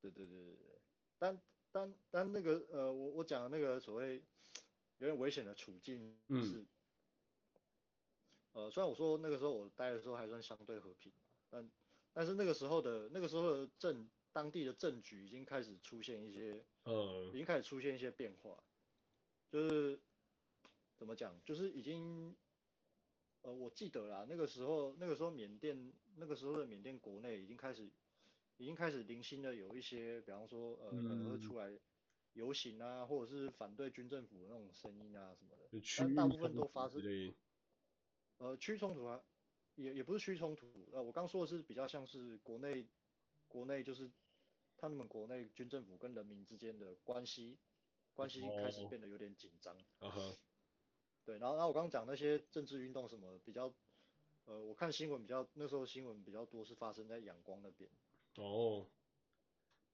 [0.01, 0.81] 对对对对对，
[1.19, 4.25] 但但但那个呃我我讲的那个所谓。
[4.99, 6.67] 有点危险的处境是，嗯、
[8.53, 11.13] 呃，虽然我说那个时候我待的时候还算相对和平，
[11.51, 11.69] 但
[12.13, 18.63] 但是那个时候的那个时候的政当地的政局已经开始出现一些，呃，已经开始出现一些变化，
[19.51, 20.01] 就是
[20.97, 22.37] 怎么讲，就是已经，
[23.43, 27.91] 呃，我记得啦，那个时候那个时候缅甸那个时候的缅甸国内已经开始
[28.57, 31.69] 已经开始零星的有一些，比方说呃可能会出来。
[31.71, 31.81] 嗯
[32.35, 36.99] 游行啊，或者是反对军政府的那种声音啊什么的，但大部分都发生，
[38.39, 39.23] 呃，区冲突啊，
[39.77, 42.87] 也也不是区域冲突，呃，我刚说的是比较像是国内，
[43.49, 44.11] 国内就是
[44.77, 47.59] 他们国内军政府跟人民之间的关系，
[48.15, 49.77] 关系开始变得有点紧张。
[49.99, 50.37] 啊哈。
[51.25, 53.73] 对，然后然后我刚刚讲那些政治运动什么比较，
[54.45, 57.89] 呃，我看新闻比较那时候新闻比较多是发生在仰光那边。
[58.37, 58.87] 哦。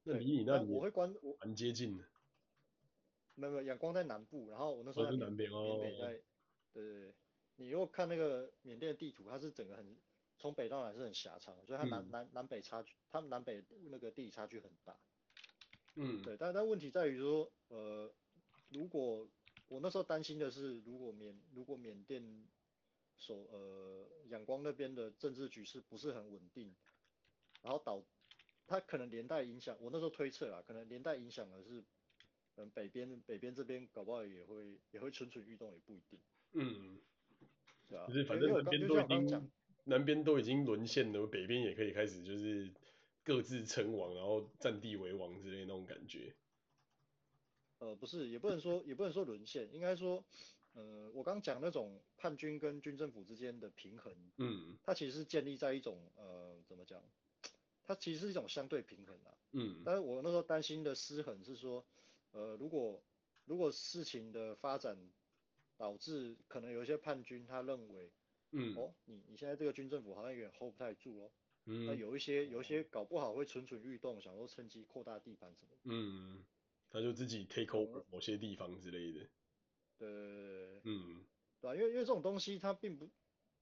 [0.04, 2.04] 那离你那里我会关我蛮接近的。
[3.34, 6.22] 没有没有，仰光在南部，然后我那时候在缅北，缅北在，
[6.72, 7.14] 对对对，
[7.59, 9.96] 你如果看那个缅甸的地图，它是整个很
[10.38, 14.96] 从北到南是很狭长，所以它南、嗯、南南北差距，它们南北那个地理差距很大。
[15.96, 18.11] 嗯，对，但但问题在于说，呃，
[18.70, 19.28] 如果
[19.68, 22.48] 我那时候担心的是，如果缅如果缅甸
[23.16, 26.74] 所呃仰光那边的政治局势不是很稳定，
[27.62, 28.02] 然后导
[28.66, 31.84] 它可能连带影响，我那时候推测啦，可能连带影响的是。
[32.61, 36.18] 嗯，北边北边这边搞不好也会也会蠢蠢欲动，也不一定。
[36.54, 37.00] 嗯，
[37.89, 39.51] 对啊，就是反正南边都已经
[39.84, 42.70] 南边都已经沦陷了，北边也可以开始就是
[43.24, 46.34] 各自称王，然后占地为王之类的那种感觉。
[47.78, 50.24] 呃，不是，也不能说也不能说沦陷，应该说，
[50.74, 57.03] 呃，我刚讲那种叛军跟军政府之间的平衡，嗯，它其实是建立在一种呃，怎么讲？
[57.84, 59.32] 它其实是一种相对平衡啊。
[59.53, 61.84] 嗯，但是我那时候担心的失衡是说。
[62.30, 63.03] 呃，如果
[63.47, 64.99] 如果事情的发展
[65.78, 68.12] 导致可能有一些叛军，他认为，
[68.50, 71.32] 嗯，哦，你你现在这个军政府好像有点 hold 不太住哦，
[71.66, 76.44] 嗯，那有一些有一些搞不好会蠢蠢欲动，想说趁机扩大地盘什么的，嗯，
[76.90, 79.30] 他就自己 take over 某些地方之类的，
[79.98, 81.24] 对，嗯，
[81.60, 81.74] 对吧？
[81.76, 83.08] 因为因为这种东西它并不，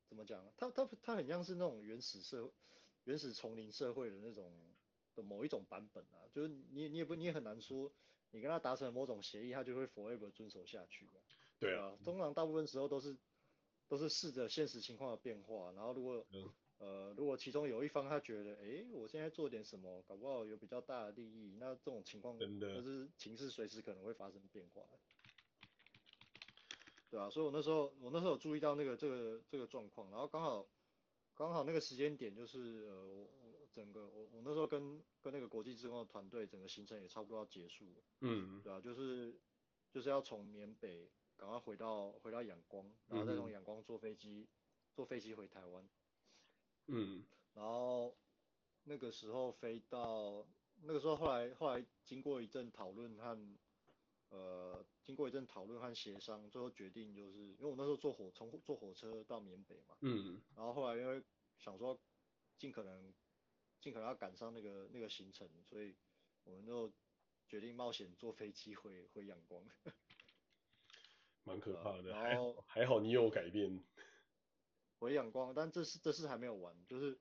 [0.09, 0.51] 怎么讲？
[0.57, 2.51] 它它它很像是那种原始社
[3.05, 4.53] 原始丛林社会的那种
[5.15, 7.93] 的某一种版本啊，就是你你也不你也很难说，
[8.31, 11.21] 你跟他达成某种协议，他就会 forever 遵守下去啊。
[11.59, 13.17] 对啊，通常大部分时候都是
[13.89, 24.83] 都是试着现实情况的变化，然后如果、嗯、呃如果其中有一方他觉得，哎、欸，我现在做点什么，搞不好有比较大的利益，那这种情况就是情势随时可能会发生变化。
[27.09, 30.69] 对啊，所以我那时候我那时候有注意到那个这个这个状况，然后刚好
[31.35, 39.39] 刚好那个时间点就是呃我我整个我我那时候跟跟那个国际职工的团队整个行程也差不多要结束了，嗯，对啊，就是
[39.93, 44.49] 就是要从缅北赶快回到回到仰光，然后再从仰光坐飞机、嗯、
[44.95, 45.89] 坐飞机回台湾，
[46.87, 47.25] 嗯，
[47.55, 48.17] 然后
[48.85, 50.47] 那个时候飞到
[50.83, 53.39] 那个时候后来后来经过一阵讨论和
[54.29, 54.85] 呃。
[55.07, 61.23] 经过一阵讨论和协商，最后决定就是，因为我那时候坐火从坐火车到缅北嘛，嗯，然后后来因为
[61.61, 61.97] 想说
[62.59, 63.15] 尽可能
[63.81, 65.95] 尽可能要赶上那个那个行程，所以
[66.43, 66.93] 我们就
[67.47, 69.65] 决定冒险坐飞机回回仰光，
[71.47, 73.83] 蛮可怕的，然后还好你有改变，
[74.99, 77.19] 回仰光，但这事这事还没有完，就是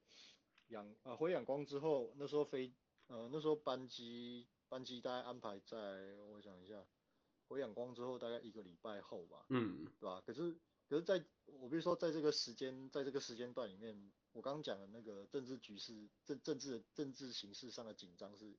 [0.67, 2.73] 仰呃回仰光之后，那时候飞
[3.07, 6.86] 呃那时候班机班机大概安排在我想一下。
[7.47, 10.19] 回仰光之后大概一个礼拜后吧，嗯，对吧？
[10.26, 10.51] 可是，
[10.89, 18.57] 可是在我比如说在这个时间，在这个时间段里面，我刚刚讲的那个政治局势、政政治政治形势上的紧张是，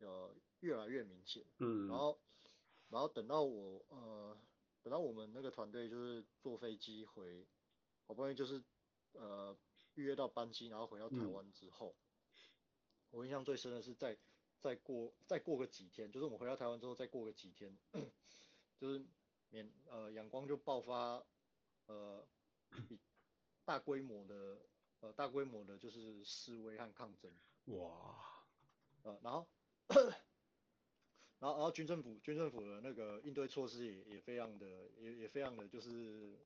[0.00, 1.46] 呃，越来越明显。
[1.60, 2.20] 嗯，然后，
[2.90, 4.36] 然后等到我呃，
[4.82, 7.46] 等到我们那个团队就是坐飞机回，
[8.06, 8.62] 好不容易就是
[9.12, 9.56] 呃
[9.94, 11.94] 预约到班机，然后回到台湾之后，
[12.34, 12.40] 嗯，
[13.10, 14.18] 我印象最深的是在。
[14.62, 17.78] 再过再过个几天，就是我们回到台湾之后再过个几天，
[18.76, 19.02] 就是
[19.48, 21.24] 免呃阳光就爆发
[21.86, 22.28] 呃
[23.64, 24.60] 大规模的
[25.00, 27.32] 呃大规模的就是示威和抗争。
[27.68, 28.44] 哇，
[29.00, 29.48] 呃然后
[31.40, 34.66] 然后然后军政府军政府的那个应对措施也也非常的
[35.00, 36.38] 也也非常的就是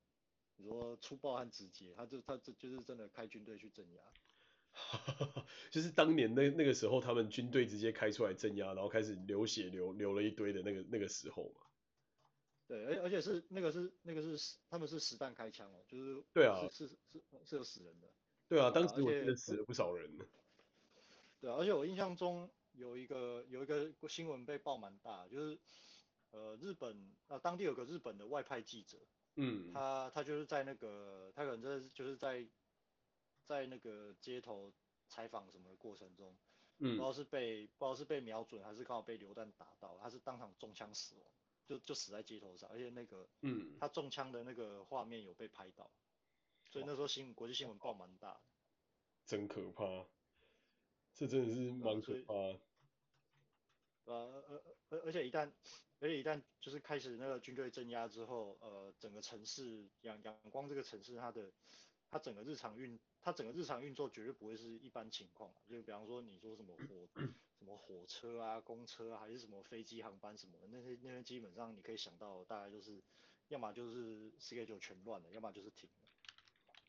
[0.56, 4.02] 你说粗暴和直接，他就他这就是真的开军队去镇压。
[5.70, 11.60] 就是当年那那个时候，他们军队直接开出来镇压，然后开始流血流流了一堆的那个那个时候嘛。
[12.66, 18.08] 对，而而且是那个是那个是他们是实弹开枪哦，就是对啊，是是是是有死人的。
[18.48, 20.10] 对啊，当时我记得死了不少人。
[21.40, 25.58] 对啊，而且我印象中有一个有一个新闻被爆蛮大，就是
[26.30, 28.98] 呃日本啊当地有个日本的外派记者，
[29.34, 32.46] 嗯，他他就是在那个他可能就是就是在。
[33.46, 34.72] 在那个街头
[35.06, 36.34] 采访什么的过程中，
[36.78, 41.26] 嗯，不知道是被不知道是被瞄准还是刚好被流弹打到，他是当场中枪死亡，
[41.66, 45.90] 就就死在街头上，而且那个，嗯，他中枪的那个画面有被拍到，
[46.70, 48.40] 所以那时候新国际新闻报蛮大的，
[49.26, 49.84] 真可怕，
[51.14, 52.34] 这真的是蛮可怕，
[54.04, 55.50] 呃呃而而且一旦
[56.00, 61.52] 而且一旦就是开始那个军队镇压之后，呃，整个城市阳阳光这个城市它的
[62.10, 62.98] 它整个日常运。
[63.26, 67.08] 它整个日常运作绝对不会是一般情况，就比方说你说什么火
[67.58, 73.02] 什么火车啊、公车啊，还是什么飞机航班什么的，那些那些基本上你可以想到，大概就是
[73.48, 76.06] 要么就是 schedule 全乱了，要么就是停了。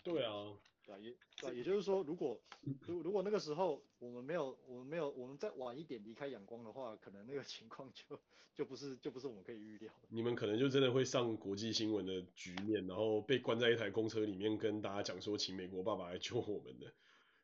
[0.04, 0.58] 对啊。
[0.86, 2.40] 对啊，也对啊，也就是说，如果
[2.86, 8.20] 如如果那个时候我们没有我们没有我们再晚一点离开阳光的话，可能那个情况就
[8.54, 10.08] 就不是就不是我们可以预料的。
[10.10, 16.94] 你们可能就真的会上国际新闻的局面，然后被关在一台公车里面，跟大家讲说，请美国爸爸来救我们的，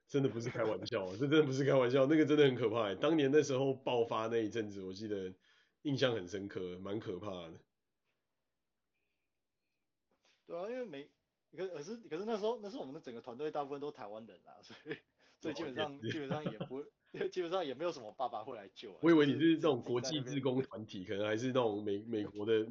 [0.07, 2.93] 真的不是开玩笑，这真的不是开玩笑，那个真的很可怕。
[2.95, 5.33] 当年那时候爆发那一阵子，我记得
[5.81, 7.53] 印象很深刻，蛮可怕的。
[10.45, 11.09] 对啊，因为美。
[11.55, 14.97] 可可是可是那时候那时候我们的整个团队大部分都台湾人啊，所以
[15.39, 16.81] 所以基本上基本上也不
[17.29, 18.99] 基本上也没有什么爸爸会来救啊。
[19.01, 22.65] 我以为你是这种国际志工团体，可能还是那种美美国的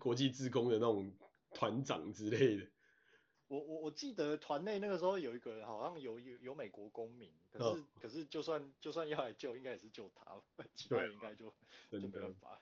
[0.00, 1.12] 国际志工的那种
[1.50, 2.66] 团长之类的。
[3.46, 10.42] 我我我记得团内那个时候有一个人好像有有有美国公民，可是、哦、可是就算就算要来救，应该也是救他，
[10.74, 11.54] 其他人应该就
[11.88, 12.60] 就没办法。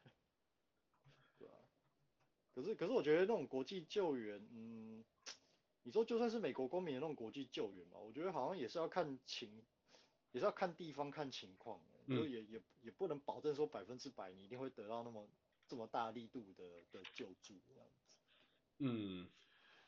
[1.39, 1.55] 对啊。
[2.55, 5.03] 可是可是我觉得那种国际救援，嗯。
[5.85, 9.62] 你说就算是美国公民的那种国际救援嘛，我觉得好像也是要看情，
[10.32, 15.28] 也是要看地方看情况，嗯、就也也也不能保证说百分之百你一定会得到那么
[15.68, 18.16] 这么大力度的的救助这样子。
[18.78, 19.28] 嗯，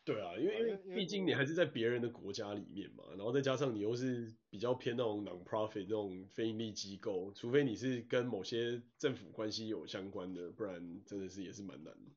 [0.05, 12.13] 对啊，因为因为毕竟你还是在别人的国家里面嘛，然后再加上你又是比较偏那种 non-profit 那种非营利机构，除非你是跟某些政府关系有相关的，不然真的是也是蛮难的。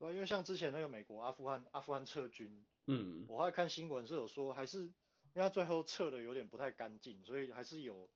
[0.00, 4.90] 对，因为像之前那个美国阿富汗阿富汗撤军，嗯，我后来看新闻是有说，还是因
[5.34, 8.08] 为他最后撤的有点不太干净，所以还是有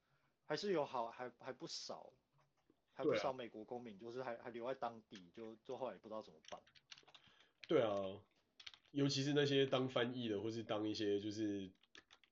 [0.46, 2.10] 还是有好还还不少，
[2.94, 6.58] 还不少美国公民就是还还留在当地，就就后来也不知道怎么办。
[7.68, 8.18] 对啊，
[8.92, 11.70] 尤其是那些当翻译的，或是当一些就是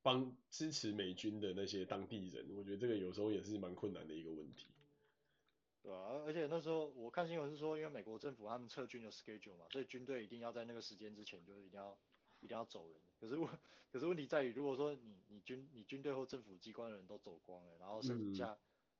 [0.00, 4.66] 帮支持美军的那些当地人，我觉得这个有时候也是蛮困难的一个问题。
[5.82, 11.98] 对啊，而且那时候我看新闻是说，因为美国政府他们撤军的 schedule 嘛，所以军队一定要在那个时间之前就是一定要
[12.38, 13.00] 一定要走人。
[13.18, 13.48] 可是问
[13.90, 18.58] 可是问题在于，如果说你你军你军队或政府机关的人都走光了，然后剩下、嗯、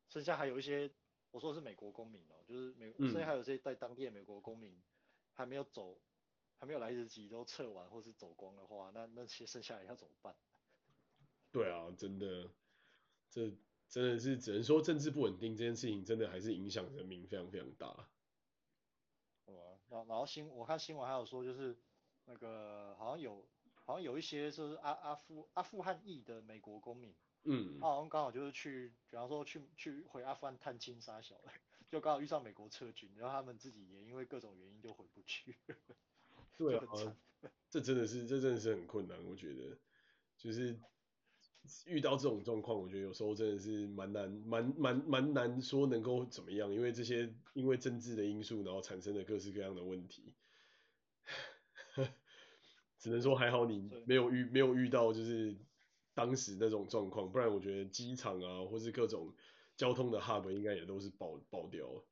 [0.08, 0.90] 剩下还有一些，
[1.30, 4.82] 我说的是美国公民哦，就是美剩下还有一些在当地的美国公民
[5.34, 6.00] 还没有走，
[6.58, 10.34] 还没有来得及都撤完或是走光的话，那那些剩下来要怎么办？
[11.52, 12.50] 对啊，真的
[13.30, 13.56] 这。
[13.92, 18.08] 真的是只能说政治不稳定这件事情，真的还是影响人民非常非常大。
[19.44, 21.76] 对啊，然然后新我看新闻还有说，就是
[22.24, 27.14] 那个好像有好像有一些就是阿阿富阿富汗裔的美国公民，
[27.44, 31.52] 嗯，他好像刚好就是去，比方说去去回阿富汗探亲杀小的，
[31.90, 35.54] 就刚好遇上美国撤军，然后他们自己也因为各种原因就回不去。
[36.56, 36.82] 对啊，
[37.68, 39.76] 这真的是这真的是很困难，我觉得
[40.38, 40.80] 就是。
[41.86, 50.34] 遇到这种状况，我觉得有时候真的是蛮难，蛮蛮蛮难说能够怎么样，因为这些因为政治的因素，然后产生的各式各样的问题，
[52.98, 55.56] 只能说还好你没有遇没有遇到就是
[56.14, 59.32] 当时那种状况，不然我觉得机场啊或是各种
[59.76, 62.04] 交通的 hub 应该也都是爆爆掉了。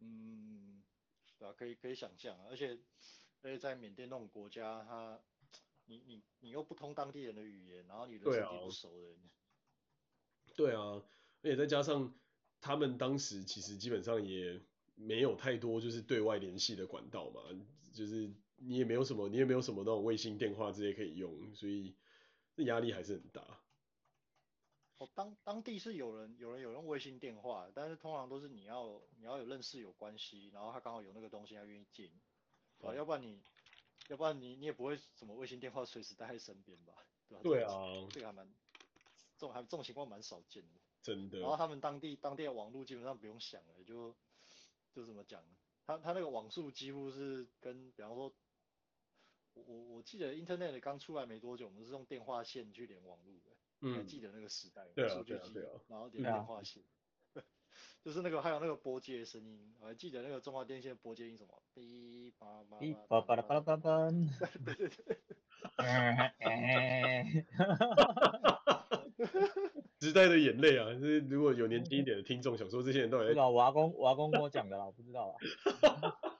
[0.00, 0.82] 嗯，
[1.38, 2.78] 对啊，可以可以想象啊，而且
[3.42, 5.18] 而且在缅甸那种国家，它。
[5.86, 9.18] 你你你又不通当地人的语言，然后你人生地不熟的人。
[10.56, 11.02] 对啊，
[11.42, 12.14] 而且再加上
[12.60, 14.60] 他们当时其实基本上也
[14.94, 17.42] 没有太多就是对外联系的管道嘛，
[17.92, 21.96] 就是你也没有什么，你也没有什么那种卫星电话这些可以用，所以
[22.54, 23.60] 这压力还是很大。
[24.98, 32.20] 哦，当当地是有人有人有用卫星电话，但是通常都是你要你要有认识有关系，然后他刚好有那个东西，他愿意借你，
[32.86, 33.42] 啊，嗯，要不然你。
[34.08, 36.92] 要不然你你也不会什么卫星电话随时带在身边吧？
[37.28, 37.42] 对吧？
[37.42, 38.46] 对啊，这个还蛮，
[39.38, 40.80] 这种还这种情况蛮少见的。
[41.02, 41.38] 真的。
[41.38, 44.14] 然后他们当地当地的网络基本上不用想了，就
[44.92, 45.42] 就怎么讲，
[45.86, 48.32] 他他那个网速几乎是跟比方说，
[49.54, 55.42] 我我我记得 Internet 刚出来没多久，我们是用电话线去连网络的，嗯，还记得那个时代，对啊数据啊，
[55.88, 56.82] 然后连电话线。
[58.04, 64.10] 就是那个还有那个波接的声音，我还记得那个中华电线波接音什么，哔叭叭，哔叭叭啦叭啦叭叭，
[64.64, 65.16] 对对对，
[65.76, 66.34] 哎，
[70.00, 70.92] 时代的眼泪啊！
[71.00, 73.32] 是如果有年轻一点的听众想说，这些人到底……
[73.32, 75.36] 老瓦工瓦工公我跟我讲的啦，我不知道啊。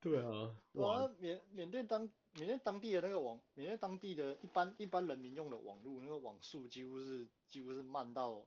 [0.02, 7.26] 对啊，哇，缅缅甸当缅甸当地的那个网，缅甸当地的一般一般人民用的网络，那个网速几乎是。
[7.50, 8.46] 几乎是慢到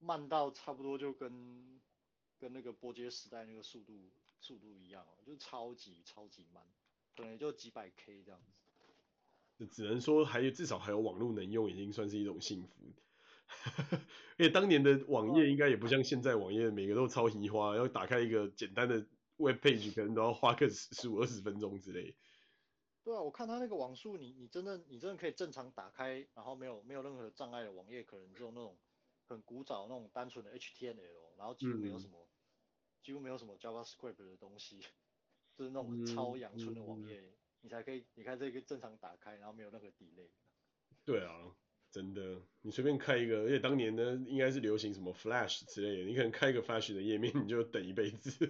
[0.00, 1.80] 慢到差不多就跟
[2.36, 4.10] 跟那个波接时代那个速度
[4.40, 6.60] 速度一样哦，就超级超级慢，
[7.16, 8.52] 可能也就几百 K 这样子。
[9.56, 12.92] 就只能说还有至少还有网络能用，已经算是一种幸福。
[14.36, 19.06] 因为当年的网页应该也不像现在网页每个都超移花，要打开一个简单的
[19.38, 22.14] web page 可能都要花个十五二十分钟之类。
[23.02, 28.76] 对啊，我看他那个网速，你你真的你真的可以正常打开，然后没有没有任何障碍的网页，可能只有那种
[29.26, 32.28] 很古早那种单纯的 HTML，然后几乎没有什么、嗯、
[33.02, 34.80] 几乎没有什么 JavaScript 的东西，
[35.56, 40.28] 就是那种超阳春的网页、你才可以你看这个正常打开，然后没有任何 delay。
[41.04, 41.56] 对啊，
[41.90, 48.46] 真的，你随便开一个，而且当年呢应该是流行什么 Flash 之类的，你可能开一个 Flash 的页面，你就等一辈子。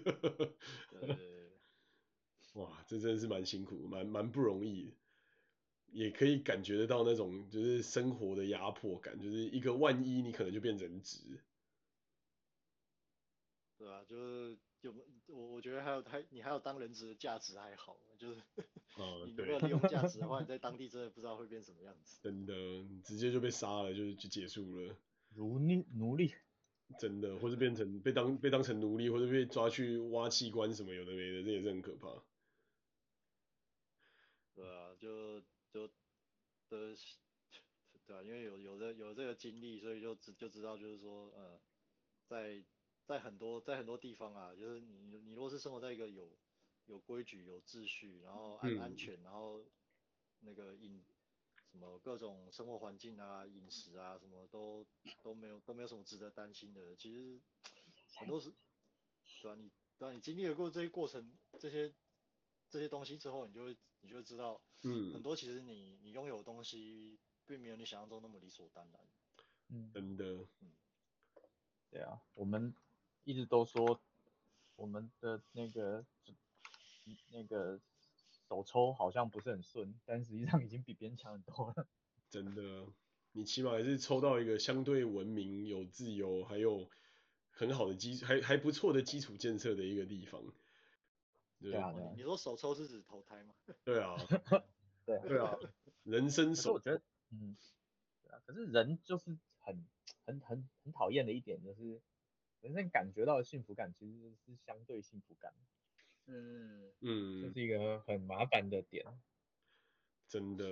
[0.91, 1.49] 对，对，对。
[2.55, 4.93] 哇，这真的是蛮辛苦，蛮蛮不容易的，
[5.93, 11.19] 也可以感觉得到那种就是生活的压迫感，就是一个万一你可能就变人质，
[13.77, 14.95] 对啊，就是有
[15.27, 18.41] 我我觉得还有还你还有当人质的价值还好，就是，
[18.97, 22.55] 哦，你没有利用价值的话，你在当地真的不知道会变什么样子，真的
[23.05, 24.97] 直接就被杀了，就就结束了，
[25.35, 26.33] 奴隶奴隶，
[26.99, 32.23] 真的，或者变成被当被当成奴隶，或者被抓去挖器官什么有的没的，这也是很可怕。
[34.55, 35.87] 对啊，就就
[36.69, 36.95] 的，
[38.07, 41.61] 对啊，因为有有这有这个经历，所以就知就知道，就是说，呃，
[42.27, 42.65] 在
[43.09, 46.31] 在很多在很多地方啊，就是你你如果是生活在一个有
[46.85, 49.65] 有规矩、有秩序，然后安安全，然后
[50.41, 51.03] 那个饮
[51.73, 54.87] 什么各种生活环境啊、饮食啊，什么都
[55.23, 56.95] 都没有都没有什么值得担心的。
[56.97, 57.41] 其实
[58.15, 58.53] 很多是
[59.41, 61.91] 对啊，你对啊，你经历了过这些过程，这些
[62.69, 69.01] 这些东西之后，你就会你就会知道，嗯，很多其实你你拥有的东西，并没有你想象中那么理所当然。
[69.69, 70.25] 嗯，真的。
[70.61, 70.73] 嗯，
[71.91, 72.75] 对啊，我们
[73.29, 74.01] 一直都说
[74.77, 76.03] 我们的那个
[77.31, 77.79] 那个
[78.49, 81.87] 手抽好像不是很顺，但实际上已经比别人强很多了。
[82.31, 82.87] 真的，
[83.33, 86.89] 你起码还是抽到一个相对文明、有自由，还有
[87.51, 90.43] 很好的基，还还不错的基础建设的一个地方。
[91.61, 93.55] 对啊，对啊，你说手抽是指投胎吗？
[93.85, 94.17] 对啊，
[95.05, 95.55] 对对啊，
[96.05, 96.73] 人生手。
[96.73, 97.55] 我觉得，嗯，
[98.25, 99.85] 对啊，可是人就是很
[100.25, 102.01] 很很很讨厌的一点就是，
[102.61, 105.53] 人生感觉到的幸福感其实是相对幸福感。
[106.27, 109.05] 嗯嗯，这是一个很麻烦的点。
[110.29, 110.65] 真的。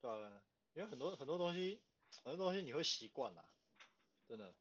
[0.00, 0.42] 对啊。
[0.74, 1.80] 因为很多很多东西，
[2.22, 3.44] 很多东西你会习惯啦，
[4.28, 4.54] 真的，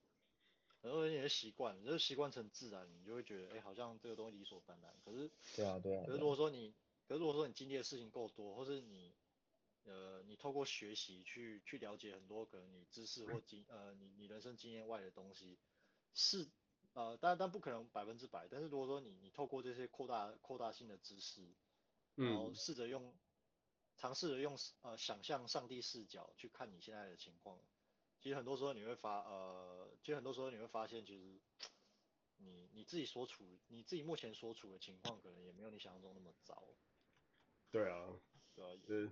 [0.81, 4.91] 很多东西你会习惯，你就习惯成自然，你就会觉得，哎，好像这个东西理所当然。
[5.05, 6.03] 可是，对啊，对啊。
[6.07, 6.73] 可是如果说你，
[7.07, 9.13] 可是如果说你经历的事情够多，或是你，
[9.83, 15.59] 呃，你透过学习去去了解很多可能你知识或经，呃，你你人生经验外的东西，
[16.15, 16.49] 是，
[16.97, 18.47] 呃，但但不可能百分之百。
[18.49, 21.43] 但是如果说你你透过这些扩大扩大性的知识，
[22.15, 23.13] 然后试着用。
[23.99, 27.59] 尝试着用呃想象上帝视角去看你现在的情况，
[28.19, 31.41] 其实很多时候你会发呃，其实很多时候你会发现，其实
[32.37, 36.61] 你你自己所处你自己目前所处的情况，可能也没有你想象中那么糟。
[37.71, 38.07] 对啊，
[38.53, 39.09] 对啊，就是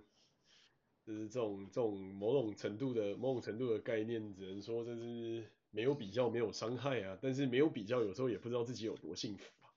[1.04, 9.68] 就是这种这种某种程度的某种程度的概念，只能说这是没有比较没有伤害啊，但是没有比较，有时候也不知道自己有多幸福啊。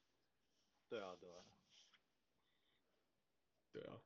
[0.90, 1.44] 对啊，对啊，
[3.74, 4.02] 对啊。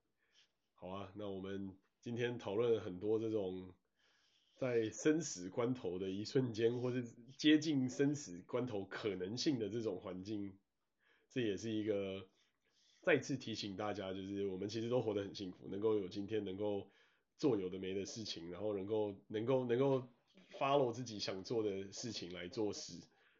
[0.73, 3.75] 好啊，那我们今天讨论了很多这种
[4.55, 7.03] 在生死关头的一瞬间，或是
[7.37, 10.57] 接近生死关头可能性的这种环境，
[11.29, 12.27] 这也是一个
[13.01, 16.89] 再次提醒大家，就是我们其实都活得很幸福，能够有今天，能够
[17.37, 20.07] 做有的没的事情，然后能够能够能够
[20.64, 22.93] follow 自己想做的事情来做事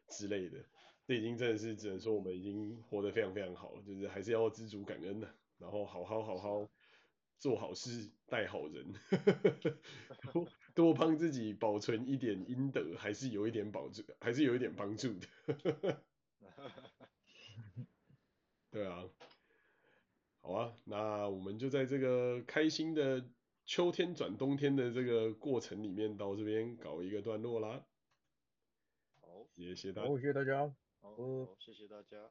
[0.08, 0.58] 之类的，
[1.06, 6.68] 这已经真的是只能说我们已经活得非常非常好，就是还是要知足感恩的，然后好好好好。
[7.36, 8.94] 做好事，待好人，
[10.32, 15.26] 多多帮自己保存一点阴德，还是有一点保助，还是有一点帮助的。
[18.70, 19.04] 对啊，
[20.40, 23.22] 好啊，那我们就在这个开心的
[23.66, 27.84] 秋天转冬天的这个过程里面，到这边搞一个段落啦。
[29.20, 30.08] 好，谢谢大家。
[30.08, 30.74] 谢谢大家。
[31.00, 31.16] 好，
[31.58, 32.30] 谢谢大家。